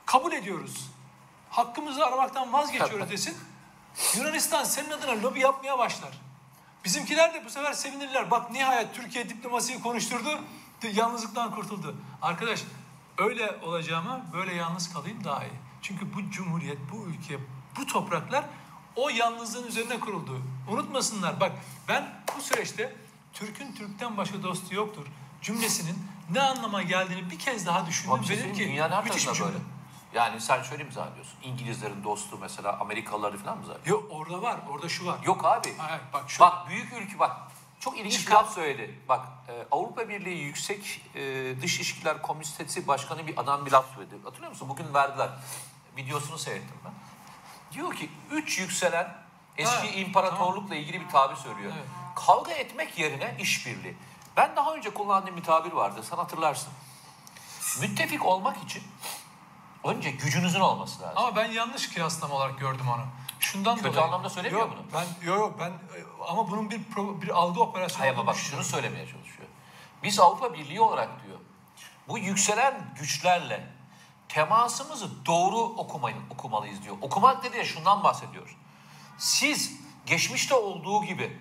kabul 0.06 0.32
ediyoruz. 0.32 0.90
Hakkımızı 1.50 2.06
aramaktan 2.06 2.52
vazgeçiyoruz 2.52 3.10
desin. 3.10 3.36
Yunanistan 4.16 4.64
senin 4.64 4.90
adına 4.90 5.22
lobi 5.22 5.40
yapmaya 5.40 5.78
başlar. 5.78 6.10
Bizimkiler 6.84 7.34
de 7.34 7.44
bu 7.44 7.50
sefer 7.50 7.72
sevinirler. 7.72 8.30
Bak 8.30 8.50
nihayet 8.50 8.94
Türkiye 8.94 9.28
diplomasiyi 9.28 9.82
konuşturdu. 9.82 10.40
Yalnızlıktan 10.92 11.54
kurtuldu. 11.54 11.94
Arkadaş 12.22 12.62
öyle 13.18 13.58
olacağıma 13.62 14.20
böyle 14.32 14.54
yalnız 14.54 14.92
kalayım 14.92 15.24
daha 15.24 15.44
iyi. 15.44 15.52
Çünkü 15.82 16.14
bu 16.14 16.30
cumhuriyet, 16.30 16.78
bu 16.92 17.06
ülke, 17.06 17.38
bu 17.76 17.86
topraklar 17.86 18.44
o 18.96 19.08
yalnızlığın 19.08 19.66
üzerine 19.66 20.00
kuruldu. 20.00 20.42
Unutmasınlar. 20.70 21.40
Bak 21.40 21.52
ben 21.88 22.08
bu 22.36 22.42
süreçte 22.42 22.96
Türk'ün 23.32 23.72
Türk'ten 23.72 24.16
başka 24.16 24.42
dostu 24.42 24.74
yoktur 24.74 25.06
cümlesinin 25.42 25.98
ne 26.30 26.40
anlama 26.40 26.82
geldiğini 26.82 27.30
bir 27.30 27.38
kez 27.38 27.66
daha 27.66 27.86
düşündüm. 27.86 28.12
Ama 28.12 28.22
bir 28.22 28.26
şey 28.26 28.52
ki 28.52 28.58
Dünyanın 28.68 28.92
her 28.94 29.04
müthiş 29.04 29.20
bir 29.20 29.24
tarafında 29.26 29.48
cümle. 29.48 29.58
böyle. 29.60 29.78
Yani 30.14 30.40
sen 30.40 30.62
şöyle 30.62 30.84
mi 30.84 30.92
zannediyorsun? 30.92 31.34
İngilizlerin 31.42 32.04
dostu 32.04 32.38
mesela 32.40 32.78
Amerikalıları 32.80 33.38
falan 33.38 33.58
mı 33.58 33.66
zannediyorsun? 33.66 34.06
Yok 34.08 34.20
orada 34.20 34.42
var, 34.42 34.60
orada 34.70 34.88
şu 34.88 35.06
var. 35.06 35.18
Yok 35.24 35.44
abi. 35.44 35.76
Hayır, 35.78 36.00
bak 36.12 36.24
şu 36.30 36.40
Bak 36.40 36.68
büyük 36.68 36.92
ülke 36.92 37.18
bak. 37.18 37.36
Çok 37.80 37.98
ilginç 37.98 38.12
bir 38.12 38.18
Çıkar- 38.18 38.34
laf 38.34 38.54
söyledi. 38.54 39.00
Bak 39.08 39.26
e, 39.48 39.66
Avrupa 39.70 40.08
Birliği 40.08 40.38
Yüksek 40.38 41.00
e, 41.14 41.20
Dış 41.62 41.76
İlişkiler 41.76 42.22
Komitesi 42.22 42.88
Başkanı 42.88 43.26
bir 43.26 43.40
adam 43.40 43.66
bir 43.66 43.70
laf 43.70 43.94
söyledi. 43.94 44.14
Hatırlıyor 44.24 44.50
musun? 44.52 44.68
Bugün 44.68 44.94
verdiler. 44.94 45.28
Videosunu 45.96 46.38
seyrettim 46.38 46.76
ben. 46.84 46.92
Diyor 47.72 47.94
ki 47.94 48.10
üç 48.30 48.58
yükselen 48.58 49.14
eski 49.56 49.76
Ha, 49.76 49.86
imparatorlukla 49.86 50.74
ilgili 50.74 51.00
bir 51.00 51.08
tabir 51.08 51.36
söylüyor. 51.36 51.72
Evet. 51.76 51.86
Kavga 52.26 52.52
etmek 52.52 52.98
yerine 52.98 53.36
işbirliği. 53.40 53.96
Ben 54.36 54.56
daha 54.56 54.74
önce 54.74 54.90
kullandığım 54.90 55.36
bir 55.36 55.42
tabir 55.44 55.72
vardı. 55.72 56.00
Sen 56.10 56.16
hatırlarsın. 56.16 56.72
Müttefik 57.80 58.26
olmak 58.26 58.62
için 58.64 58.82
önce 59.84 60.10
gücünüzün 60.10 60.60
olması 60.60 61.02
lazım. 61.02 61.18
Ama 61.18 61.36
ben 61.36 61.50
yanlış 61.50 61.88
kıyaslama 61.88 62.34
olarak 62.34 62.58
gördüm 62.58 62.86
onu. 62.94 63.04
Şundan 63.40 63.76
Kötü 63.76 63.88
dolayı. 63.88 64.04
anlamda 64.04 64.30
söylemiyor 64.30 64.60
yok, 64.62 64.72
bunu. 64.72 65.00
Ben 65.00 65.26
yok 65.26 65.38
yok 65.38 65.56
ben 65.60 65.70
e, 65.70 66.04
ama 66.28 66.50
bunun 66.50 66.70
bir 66.70 66.80
pro- 66.84 67.22
bir 67.22 67.28
algı 67.28 67.60
operasyonu 67.60 68.00
Hayır 68.02 68.14
ama 68.14 68.26
bak 68.26 68.36
şunu 68.36 68.64
söylemeye 68.64 69.06
çalışıyor. 69.06 69.48
Biz 70.02 70.20
Avrupa 70.20 70.54
Birliği 70.54 70.80
olarak 70.80 71.08
diyor, 71.26 71.38
bu 72.08 72.18
yükselen 72.18 72.94
güçlerle 73.00 73.66
temasımızı 74.28 75.26
doğru 75.26 75.56
okumayı, 75.56 76.16
okumalıyız 76.30 76.82
diyor. 76.82 76.96
Okumak 77.00 77.44
dedi 77.44 77.56
ya 77.56 77.64
şundan 77.64 78.04
bahsediyor. 78.04 78.56
Siz 79.18 79.80
geçmişte 80.06 80.54
olduğu 80.54 81.04
gibi 81.04 81.38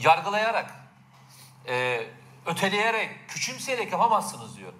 yargılayarak, 0.00 0.74
e, 1.68 2.06
öteleyerek, 2.46 3.28
küçümseyerek 3.28 3.92
yapamazsınız 3.92 4.56
diyor. 4.56 4.72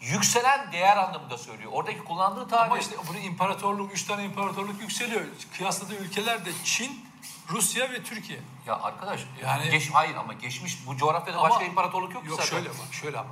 Yükselen 0.00 0.72
değer 0.72 0.96
anlamında 0.96 1.38
söylüyor. 1.38 1.70
Oradaki 1.74 1.98
kullandığı 2.04 2.48
tabir... 2.48 2.62
Ama 2.70 2.78
işte 2.78 2.96
bunu 3.08 3.18
imparatorluk, 3.18 3.92
üç 3.92 4.02
tane 4.04 4.24
imparatorluk 4.24 4.80
yükseliyor. 4.80 5.22
Kıyasladığı 5.56 5.94
ülkeler 5.96 6.44
de 6.46 6.50
Çin, 6.64 7.04
Rusya 7.50 7.90
ve 7.92 8.02
Türkiye. 8.02 8.38
Ya 8.66 8.80
arkadaş, 8.82 9.20
Yani- 9.42 9.70
geç, 9.70 9.90
hayır 9.92 10.14
ama 10.16 10.32
geçmiş 10.32 10.86
bu 10.86 10.96
coğrafyada 10.96 11.38
Ama- 11.38 11.50
başka 11.50 11.64
imparatorluk 11.64 12.14
yok 12.14 12.24
Yok 12.26 12.36
zaten. 12.40 12.50
şöyle 12.50 12.68
bak 12.68 12.92
şöyle 12.92 13.18
ama. 13.18 13.30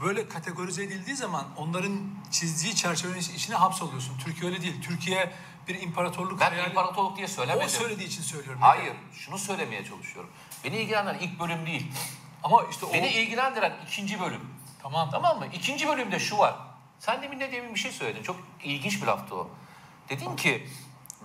Böyle 0.00 0.28
kategorize 0.28 0.84
edildiği 0.84 1.16
zaman 1.16 1.44
onların 1.56 2.00
çizdiği 2.30 2.74
çerçevenin 2.74 3.18
içine 3.20 3.56
hapsoluyorsun. 3.56 4.18
Türkiye 4.18 4.50
öyle 4.50 4.62
değil. 4.62 4.82
Türkiye 4.82 5.32
bir 5.68 5.82
imparatorluk 5.82 6.40
Ben 6.40 6.50
hayali. 6.50 6.68
imparatorluk 6.68 7.16
diye 7.16 7.28
söylemedim. 7.28 7.66
O 7.66 7.68
söylediği 7.68 8.08
için 8.08 8.22
söylüyorum. 8.22 8.60
Hayır, 8.62 8.92
şunu 9.12 9.38
söylemeye 9.38 9.84
çalışıyorum. 9.84 10.30
Beni 10.64 10.76
ilgilendiren 10.76 11.18
ilk 11.18 11.40
bölüm 11.40 11.66
değil. 11.66 11.92
Ama 12.42 12.64
işte 12.70 12.86
o... 12.86 12.92
Beni 12.92 13.08
ilgilendiren 13.08 13.72
ikinci 13.86 14.20
bölüm. 14.20 14.40
Tamam. 14.82 15.10
Tamam 15.10 15.38
mı? 15.38 15.46
İkinci 15.52 15.88
bölümde 15.88 16.18
şu 16.18 16.38
var. 16.38 16.54
Sen 16.98 17.22
demin 17.22 17.38
ne 17.38 17.52
demin 17.52 17.74
bir 17.74 17.80
şey 17.80 17.92
söyledin. 17.92 18.22
Çok 18.22 18.36
ilginç 18.62 19.02
bir 19.02 19.06
laftı 19.06 19.36
o. 19.36 19.50
Dedin 20.08 20.36
ki 20.36 20.68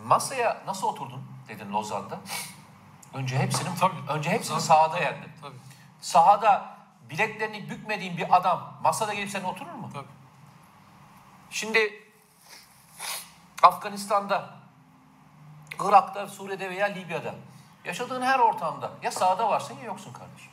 masaya 0.05 0.61
nasıl 0.65 0.87
oturdun 0.87 1.23
dedin 1.47 1.73
Lozan'da. 1.73 2.19
Önce 3.13 3.37
hepsinin 3.39 3.75
Tabii. 3.75 3.95
önce 4.09 4.29
hepsini 4.29 4.53
Tabii. 4.55 4.65
sahada 4.65 4.99
yendin. 4.99 5.31
Tabii. 5.41 5.55
Sahada 6.01 6.77
bileklerini 7.09 7.69
bükmediğin 7.69 8.17
bir 8.17 8.35
adam 8.37 8.73
masada 8.83 9.13
gelip 9.13 9.29
sen 9.29 9.43
oturur 9.43 9.71
mu? 9.73 9.89
Tabii. 9.93 10.07
Şimdi 11.49 12.03
Afganistan'da, 13.63 14.49
Irak'ta, 15.79 16.27
Suriye'de 16.27 16.69
veya 16.69 16.85
Libya'da 16.85 17.35
yaşadığın 17.85 18.21
her 18.21 18.39
ortamda 18.39 18.91
ya 19.01 19.11
sahada 19.11 19.49
varsın 19.49 19.77
ya 19.77 19.83
yoksun 19.85 20.13
kardeşim. 20.13 20.51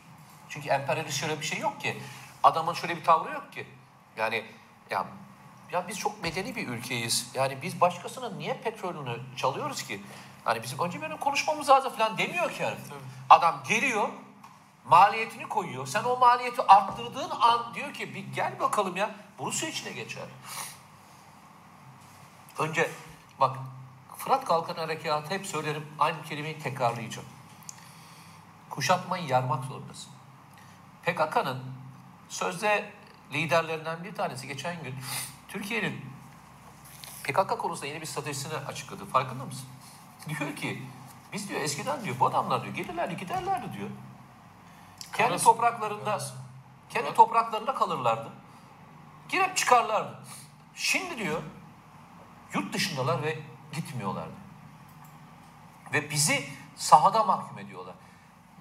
Çünkü 0.49 0.69
emperyalist 0.69 1.21
şöyle 1.21 1.41
bir 1.41 1.47
şey 1.47 1.59
yok 1.59 1.81
ki. 1.81 2.03
Adamın 2.45 2.73
şöyle 2.73 2.97
bir 2.97 3.05
tavrı 3.05 3.33
yok 3.33 3.53
ki. 3.53 3.67
Yani 4.17 4.45
ya 4.91 5.07
ya 5.73 5.89
biz 5.89 5.99
çok 5.99 6.23
medeni 6.23 6.57
bir 6.57 6.69
ülkeyiz. 6.69 7.31
Yani 7.35 7.63
biz 7.63 7.81
başkasının 7.81 8.39
niye 8.39 8.55
petrolünü 8.55 9.21
çalıyoruz 9.37 9.83
ki? 9.83 10.03
Hani 10.45 10.63
bizim 10.63 10.79
önce 10.79 11.03
benim 11.03 11.17
konuşmamız 11.17 11.69
lazım 11.69 11.93
falan 11.93 12.19
demiyor 12.19 12.51
ki 12.51 12.65
herif. 12.65 12.89
Tabii. 12.89 12.99
Adam 13.31 13.63
geliyor, 13.69 14.09
maliyetini 14.85 15.49
koyuyor. 15.49 15.87
Sen 15.87 16.05
o 16.05 16.17
maliyeti 16.17 16.63
arttırdığın 16.63 17.31
an 17.41 17.75
diyor 17.75 17.95
ki 17.95 18.15
bir 18.15 18.27
gel 18.35 18.61
bakalım 18.61 18.97
ya. 18.97 19.11
Rusya 19.41 19.69
içine 19.69 19.93
geçer. 19.93 20.25
Önce 22.59 22.91
bak 23.41 23.57
Fırat 24.19 24.45
Kalkan 24.45 24.75
Harekatı 24.75 25.35
hep 25.35 25.47
söylerim 25.47 25.87
aynı 25.99 26.23
kelimeyi 26.23 26.59
tekrarlayacağım. 26.59 27.29
Kuşatmayı 28.71 29.27
yarmak 29.27 29.65
zorundasın. 29.65 30.13
PKK'nın 31.03 31.84
sözde 32.29 32.93
liderlerinden 33.33 34.05
bir 34.05 34.15
tanesi 34.15 34.47
geçen 34.49 34.83
gün 34.83 34.95
Türkiye'nin 35.49 36.05
PKK 37.25 37.59
konusunda 37.59 37.87
yeni 37.87 38.01
bir 38.01 38.07
stratejisini 38.07 38.55
açıkladı. 38.55 39.07
Farkında 39.07 39.45
mısın? 39.45 39.69
Diyor 40.29 40.57
ki 40.57 40.83
biz 41.33 41.49
diyor 41.49 41.61
eskiden 41.61 42.05
diyor 42.05 42.17
bu 42.21 42.27
adamlar 42.27 42.63
diyor 42.63 42.75
gelirlerdi 42.75 43.17
giderlerdi 43.17 43.73
diyor. 43.73 43.91
Kendi 45.13 45.29
Karası- 45.29 45.45
topraklarında 45.45 46.05
Karası. 46.05 46.35
kendi 46.91 47.15
topraklarında 47.15 47.75
kalırlardı. 47.75 48.33
Girip 49.29 49.57
çıkarlardı. 49.57 50.19
Şimdi 50.75 51.19
diyor 51.19 51.43
yurt 52.55 52.73
dışındalar 52.75 53.23
ve 53.23 53.39
gitmiyorlardı. 53.73 54.35
Ve 55.93 56.11
bizi 56.11 56.49
sahada 56.77 57.25
mahkum 57.25 57.59
ediyorlar. 57.59 57.95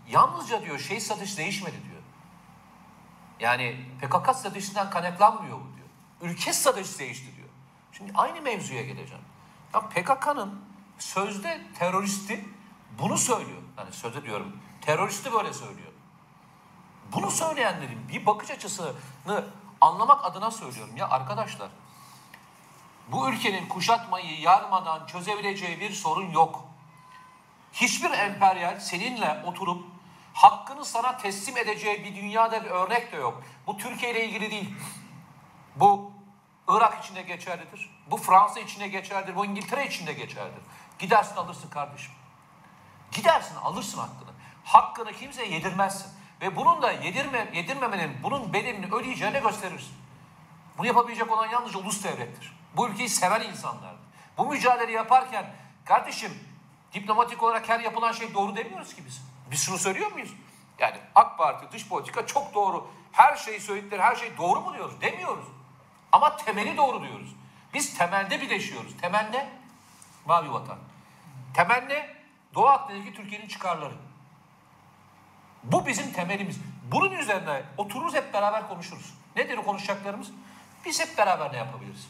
Yalnızca 0.10 0.62
diyor 0.62 0.80
şey 0.80 1.00
satış 1.00 1.38
değişmedi 1.38 1.76
diyor. 1.90 1.93
Yani 3.40 3.86
PKK 4.02 4.36
stratejisinden 4.36 4.90
kaynaklanmıyor 4.90 5.58
bu 5.58 5.76
diyor. 5.76 5.88
Ülke 6.22 6.54
stratejisi 6.54 7.00
değişti 7.00 7.36
diyor. 7.36 7.50
Şimdi 7.92 8.12
aynı 8.16 8.42
mevzuya 8.42 8.82
geleceğim. 8.82 9.24
Ya 9.74 9.82
PKK'nın 9.82 10.62
sözde 11.00 11.62
teröristi 11.80 12.46
bunu 13.00 13.18
söylüyor. 13.18 13.62
Yani 13.78 13.92
sözde 13.92 14.24
diyorum 14.24 14.60
teröristi 14.82 15.34
böyle 15.34 15.54
söylüyor. 15.54 15.92
Bunu 17.12 17.32
söyleyenlerin 17.32 18.10
bir 18.10 18.26
bakış 18.26 18.52
açısını 18.52 19.46
anlamak 19.82 20.26
adına 20.26 20.52
söylüyorum 20.52 20.98
ya 20.98 21.10
arkadaşlar. 21.10 21.70
Bu 23.08 23.30
ülkenin 23.30 23.68
kuşatmayı 23.68 24.40
yarmadan 24.40 25.06
çözebileceği 25.06 25.80
bir 25.80 25.92
sorun 25.92 26.32
yok. 26.32 26.66
Hiçbir 27.74 28.12
emperyal 28.12 28.80
seninle 28.80 29.44
oturup 29.46 29.93
hakkını 30.34 30.86
sana 30.86 31.18
teslim 31.18 31.58
edeceği 31.58 32.04
bir 32.04 32.16
dünyada 32.16 32.64
bir 32.64 32.70
örnek 32.70 33.12
de 33.12 33.18
yok. 33.18 33.44
Bu 33.68 33.78
Türkiye 33.78 34.12
ile 34.12 34.26
ilgili 34.26 34.52
değil. 34.52 34.76
Bu 35.76 36.12
Irak 36.68 37.04
içinde 37.04 37.22
geçerlidir. 37.22 37.90
Bu 38.12 38.18
Fransa 38.18 38.60
içinde 38.60 38.88
geçerlidir. 38.88 39.36
Bu 39.36 39.46
İngiltere 39.46 39.88
içinde 39.88 40.14
geçerlidir. 40.14 40.62
Gidersin 41.00 41.36
alırsın 41.36 41.70
kardeşim. 41.70 42.12
Gidersin 43.12 43.56
alırsın 43.56 43.98
hakkını. 43.98 44.30
Hakkını 44.64 45.14
kimseye 45.14 45.50
yedirmezsin. 45.50 46.12
Ve 46.42 46.56
bunun 46.56 46.82
da 46.82 46.92
yedirme, 46.92 47.50
yedirmemenin, 47.54 48.24
bunun 48.24 48.54
bedelini 48.54 48.96
ödeyeceğini 48.96 49.40
gösterirsin. 49.40 49.94
Bunu 50.78 50.88
yapabilecek 50.88 51.32
olan 51.32 51.48
yalnızca 51.48 51.80
ulus 51.80 52.04
devlettir. 52.04 52.56
Bu 52.78 52.88
ülkeyi 52.88 53.10
seven 53.10 53.42
insanlardır. 53.42 54.00
Bu 54.38 54.46
mücadele 54.46 54.92
yaparken 54.92 55.46
kardeşim 55.86 56.40
diplomatik 56.94 57.44
olarak 57.44 57.70
her 57.70 57.80
yapılan 57.80 58.12
şey 58.12 58.34
doğru 58.34 58.56
demiyoruz 58.56 58.96
ki 58.96 59.06
biz. 59.06 59.22
Biz 59.52 59.66
şunu 59.66 59.78
söylüyor 59.78 60.12
muyuz? 60.12 60.34
Yani 60.80 60.98
AK 61.16 61.38
Parti 61.38 61.72
dış 61.72 61.88
politika 61.88 62.26
çok 62.26 62.54
doğru. 62.54 62.88
Her 63.12 63.36
şeyi 63.36 63.62
söyledikleri 63.62 64.02
her 64.02 64.16
şey 64.16 64.38
doğru 64.38 64.62
mu 64.62 64.74
diyoruz? 64.74 65.02
Demiyoruz. 65.02 65.46
Ama 66.12 66.36
temeli 66.38 66.78
doğru 66.78 67.04
diyoruz. 67.04 67.36
Biz 67.74 67.98
temelde 67.98 68.42
birleşiyoruz. 68.42 68.98
Temel 69.02 69.30
ne? 69.32 69.50
Mavi 70.26 70.52
vatan. 70.52 70.78
Temel 71.54 71.84
ne? 71.88 72.16
Doğu 72.54 72.68
Akdeniz'deki 72.68 73.16
Türkiye'nin 73.16 73.48
çıkarları. 73.48 73.94
Bu 75.64 75.86
bizim 75.86 76.14
temelimiz. 76.14 76.60
Bunun 76.92 77.12
üzerine 77.12 77.64
otururuz 77.78 78.14
hep 78.14 78.34
beraber 78.34 78.68
konuşuruz. 78.68 79.14
Nedir 79.36 79.58
o 79.58 79.64
konuşacaklarımız? 79.64 80.32
Biz 80.86 81.00
hep 81.00 81.18
beraber 81.18 81.54
ne 81.54 81.58
yapabiliriz? 81.58 82.08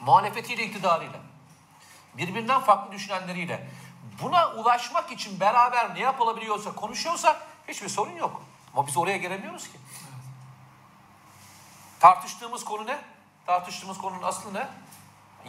Muhalefetiyle, 0.00 0.64
iktidarıyla, 0.64 1.20
birbirinden 2.16 2.60
farklı 2.60 2.92
düşünenleriyle 2.92 3.68
buna 4.22 4.50
ulaşmak 4.50 5.12
için 5.12 5.40
beraber 5.40 5.94
ne 5.94 6.00
yapılabiliyorsa 6.00 6.74
konuşuyorsak 6.74 7.46
hiçbir 7.68 7.88
sorun 7.88 8.16
yok. 8.16 8.42
Ama 8.74 8.86
biz 8.86 8.96
oraya 8.96 9.16
gelemiyoruz 9.16 9.68
ki. 9.68 9.78
Tartıştığımız 12.00 12.64
konu 12.64 12.86
ne? 12.86 12.98
Tartıştığımız 13.46 13.98
konunun 13.98 14.22
aslı 14.22 14.54
ne? 14.54 14.68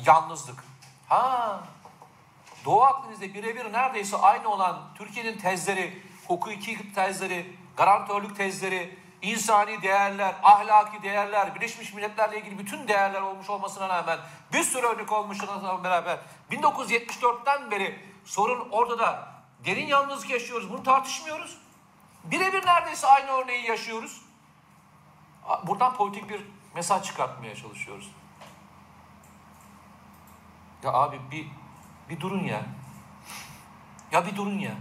Yalnızlık. 0.05 0.63
Ha, 1.09 1.59
Doğu 2.65 2.83
Akdeniz'de 2.83 3.33
birebir 3.33 3.73
neredeyse 3.73 4.17
aynı 4.17 4.49
olan 4.49 4.81
Türkiye'nin 4.95 5.37
tezleri, 5.37 6.03
hukuki 6.27 6.93
tezleri, 6.93 7.55
garantörlük 7.77 8.37
tezleri, 8.37 8.99
insani 9.21 9.81
değerler, 9.81 10.35
ahlaki 10.43 11.03
değerler, 11.03 11.55
Birleşmiş 11.55 11.93
Milletler'le 11.93 12.33
ilgili 12.33 12.59
bütün 12.59 12.87
değerler 12.87 13.21
olmuş 13.21 13.49
olmasına 13.49 13.89
rağmen 13.89 14.19
bir 14.53 14.63
sürü 14.63 14.87
örnek 14.87 15.11
olmuşla 15.11 15.83
beraber 15.83 16.17
1974'ten 16.51 17.71
beri 17.71 18.12
sorun 18.25 18.69
orada 18.69 18.99
da 18.99 19.33
derin 19.65 19.87
yalnızlık 19.87 20.29
yaşıyoruz. 20.29 20.69
Bunu 20.69 20.83
tartışmıyoruz. 20.83 21.57
Birebir 22.23 22.65
neredeyse 22.65 23.07
aynı 23.07 23.31
örneği 23.31 23.67
yaşıyoruz. 23.67 24.21
Buradan 25.63 25.93
politik 25.93 26.29
bir 26.29 26.41
mesaj 26.75 27.03
çıkartmaya 27.03 27.55
çalışıyoruz. 27.55 28.11
Ya 30.83 30.93
abi 30.93 31.21
bir 31.31 31.47
bir 32.09 32.19
durun 32.19 32.43
ya. 32.43 32.65
Ya 34.11 34.25
bir 34.25 34.35
durun 34.35 34.59
ya. 34.59 34.73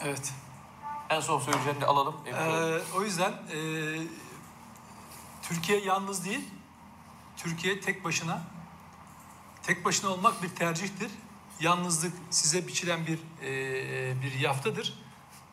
Evet. 0.00 0.32
En 1.10 1.20
son 1.20 1.40
söyleyeceğini 1.40 1.80
de 1.80 1.86
alalım. 1.86 2.16
Ee, 2.26 2.78
o 2.96 3.02
yüzden 3.02 3.32
e, 3.32 3.58
Türkiye 5.42 5.80
yalnız 5.80 6.24
değil. 6.24 6.50
Türkiye 7.36 7.80
tek 7.80 8.04
başına. 8.04 8.40
Tek 9.66 9.84
başına 9.84 10.10
olmak 10.10 10.42
bir 10.42 10.48
tercihtir. 10.48 11.10
Yalnızlık 11.60 12.12
size 12.30 12.66
biçilen 12.66 13.06
bir 13.06 13.18
e, 13.42 14.22
bir 14.22 14.32
yaftadır. 14.32 14.94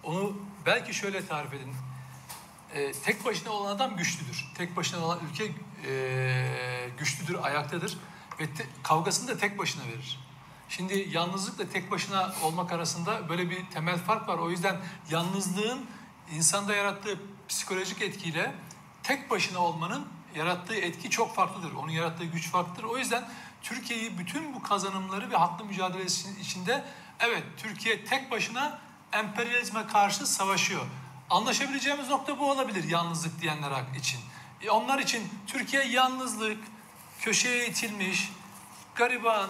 Onu 0.04 0.38
belki 0.66 0.94
şöyle 0.94 1.26
tarif 1.26 1.54
edin. 1.54 1.74
E, 2.74 2.92
tek 2.92 3.26
başına 3.26 3.54
olan 3.54 3.76
adam 3.76 3.98
güçlüdür. 3.98 4.46
Tek 4.58 4.76
başına 4.76 5.06
olan 5.06 5.20
ülke 5.32 5.52
e, 5.88 6.90
güçlüdür, 6.98 7.36
ayaktadır 7.44 7.98
ve 8.40 8.54
te- 8.54 8.68
kavgasını 8.84 9.28
da 9.28 9.38
tek 9.38 9.60
başına 9.60 9.84
verir. 9.88 10.20
Şimdi 10.70 11.10
yalnızlıkla 11.12 11.70
tek 11.70 11.92
başına 11.92 12.34
olmak 12.44 12.72
arasında 12.72 13.30
böyle 13.30 13.50
bir 13.50 13.66
temel 13.74 13.98
fark 13.98 14.28
var. 14.28 14.38
O 14.38 14.50
yüzden 14.50 14.78
yalnızlığın 15.10 15.86
insanda 16.36 16.76
yarattığı 16.76 17.20
psikolojik 17.50 18.02
etkiyle 18.02 18.56
tek 19.04 19.30
başına 19.30 19.60
olmanın 19.60 20.08
yarattığı 20.36 20.76
etki 20.76 21.10
çok 21.10 21.36
farklıdır. 21.36 21.74
Onun 21.74 21.92
yarattığı 21.92 22.26
güç 22.26 22.50
farklıdır. 22.50 22.84
O 22.84 22.98
yüzden 22.98 23.30
Türkiye'yi 23.64 24.18
bütün 24.18 24.54
bu 24.54 24.64
kazanımları 24.64 25.32
ve 25.32 25.38
haklı 25.38 25.66
mücadelesi 25.66 26.40
içinde 26.42 26.84
evet 27.20 27.44
Türkiye 27.58 28.06
tek 28.06 28.32
başına 28.32 28.80
emperyalizme 29.12 29.88
karşı 29.88 30.28
savaşıyor. 30.28 30.86
Anlaşabileceğimiz 31.30 32.10
nokta 32.10 32.40
bu 32.40 32.52
olabilir 32.52 32.84
yalnızlık 32.84 33.42
diyenler 33.42 33.72
için. 33.96 34.20
E 34.62 34.70
onlar 34.70 35.00
için 35.00 35.30
Türkiye 35.48 35.84
yalnızlık, 35.84 36.58
köşeye 37.20 37.68
itilmiş, 37.68 38.32
gariban, 38.96 39.50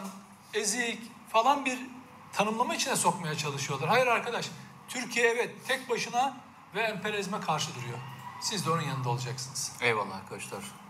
ezik 0.54 1.00
falan 1.30 1.66
bir 1.66 1.80
tanımlama 2.34 2.76
içine 2.76 2.96
sokmaya 2.96 3.38
çalışıyorlar. 3.38 3.90
Hayır 3.90 4.08
arkadaş, 4.08 4.50
Türkiye 4.90 5.28
evet 5.28 5.68
tek 5.68 5.90
başına 5.90 6.38
ve 6.76 6.82
emperyalizme 6.82 7.42
karşı 7.42 7.76
duruyor. 7.76 7.98
Siz 8.42 8.66
de 8.66 8.70
onun 8.72 8.82
yanında 8.82 9.10
olacaksınız. 9.10 9.72
Eyvallah 9.82 10.16
arkadaşlar. 10.16 10.83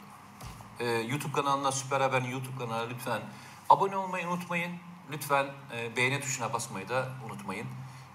Ee, 0.80 0.86
YouTube 0.86 1.34
kanalına 1.34 1.72
Süper 1.72 2.02
Haber'in 2.02 2.30
YouTube 2.30 2.58
kanalına 2.58 2.90
lütfen 2.90 3.22
abone 3.70 3.98
olmayı 3.98 4.28
unutmayın. 4.28 4.72
Lütfen 5.12 5.46
e, 5.76 5.96
beğeni 5.96 6.22
tuşuna 6.22 6.54
basmayı 6.54 6.90
da 6.90 7.10
unutmayın. 7.26 7.68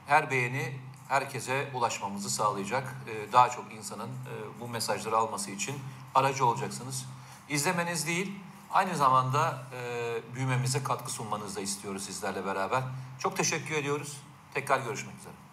Her 0.06 0.30
beğeni 0.30 0.76
herkese 1.08 1.70
ulaşmamızı 1.74 2.30
sağlayacak. 2.30 2.94
Ee, 3.08 3.32
daha 3.32 3.50
çok 3.50 3.72
insanın 3.72 4.08
e, 4.08 4.60
bu 4.60 4.68
mesajları 4.68 5.16
alması 5.16 5.50
için 5.50 5.78
aracı 6.14 6.46
olacaksınız. 6.46 7.06
İzlemeniz 7.48 8.06
değil, 8.06 8.38
Aynı 8.70 8.96
zamanda 8.96 9.62
e, 9.72 10.34
büyümemize 10.34 10.82
katkı 10.82 11.12
sunmanızı 11.12 11.56
da 11.56 11.60
istiyoruz 11.60 12.02
sizlerle 12.02 12.46
beraber. 12.46 12.82
Çok 13.18 13.36
teşekkür 13.36 13.74
ediyoruz. 13.74 14.16
Tekrar 14.54 14.80
görüşmek 14.80 15.16
üzere. 15.20 15.47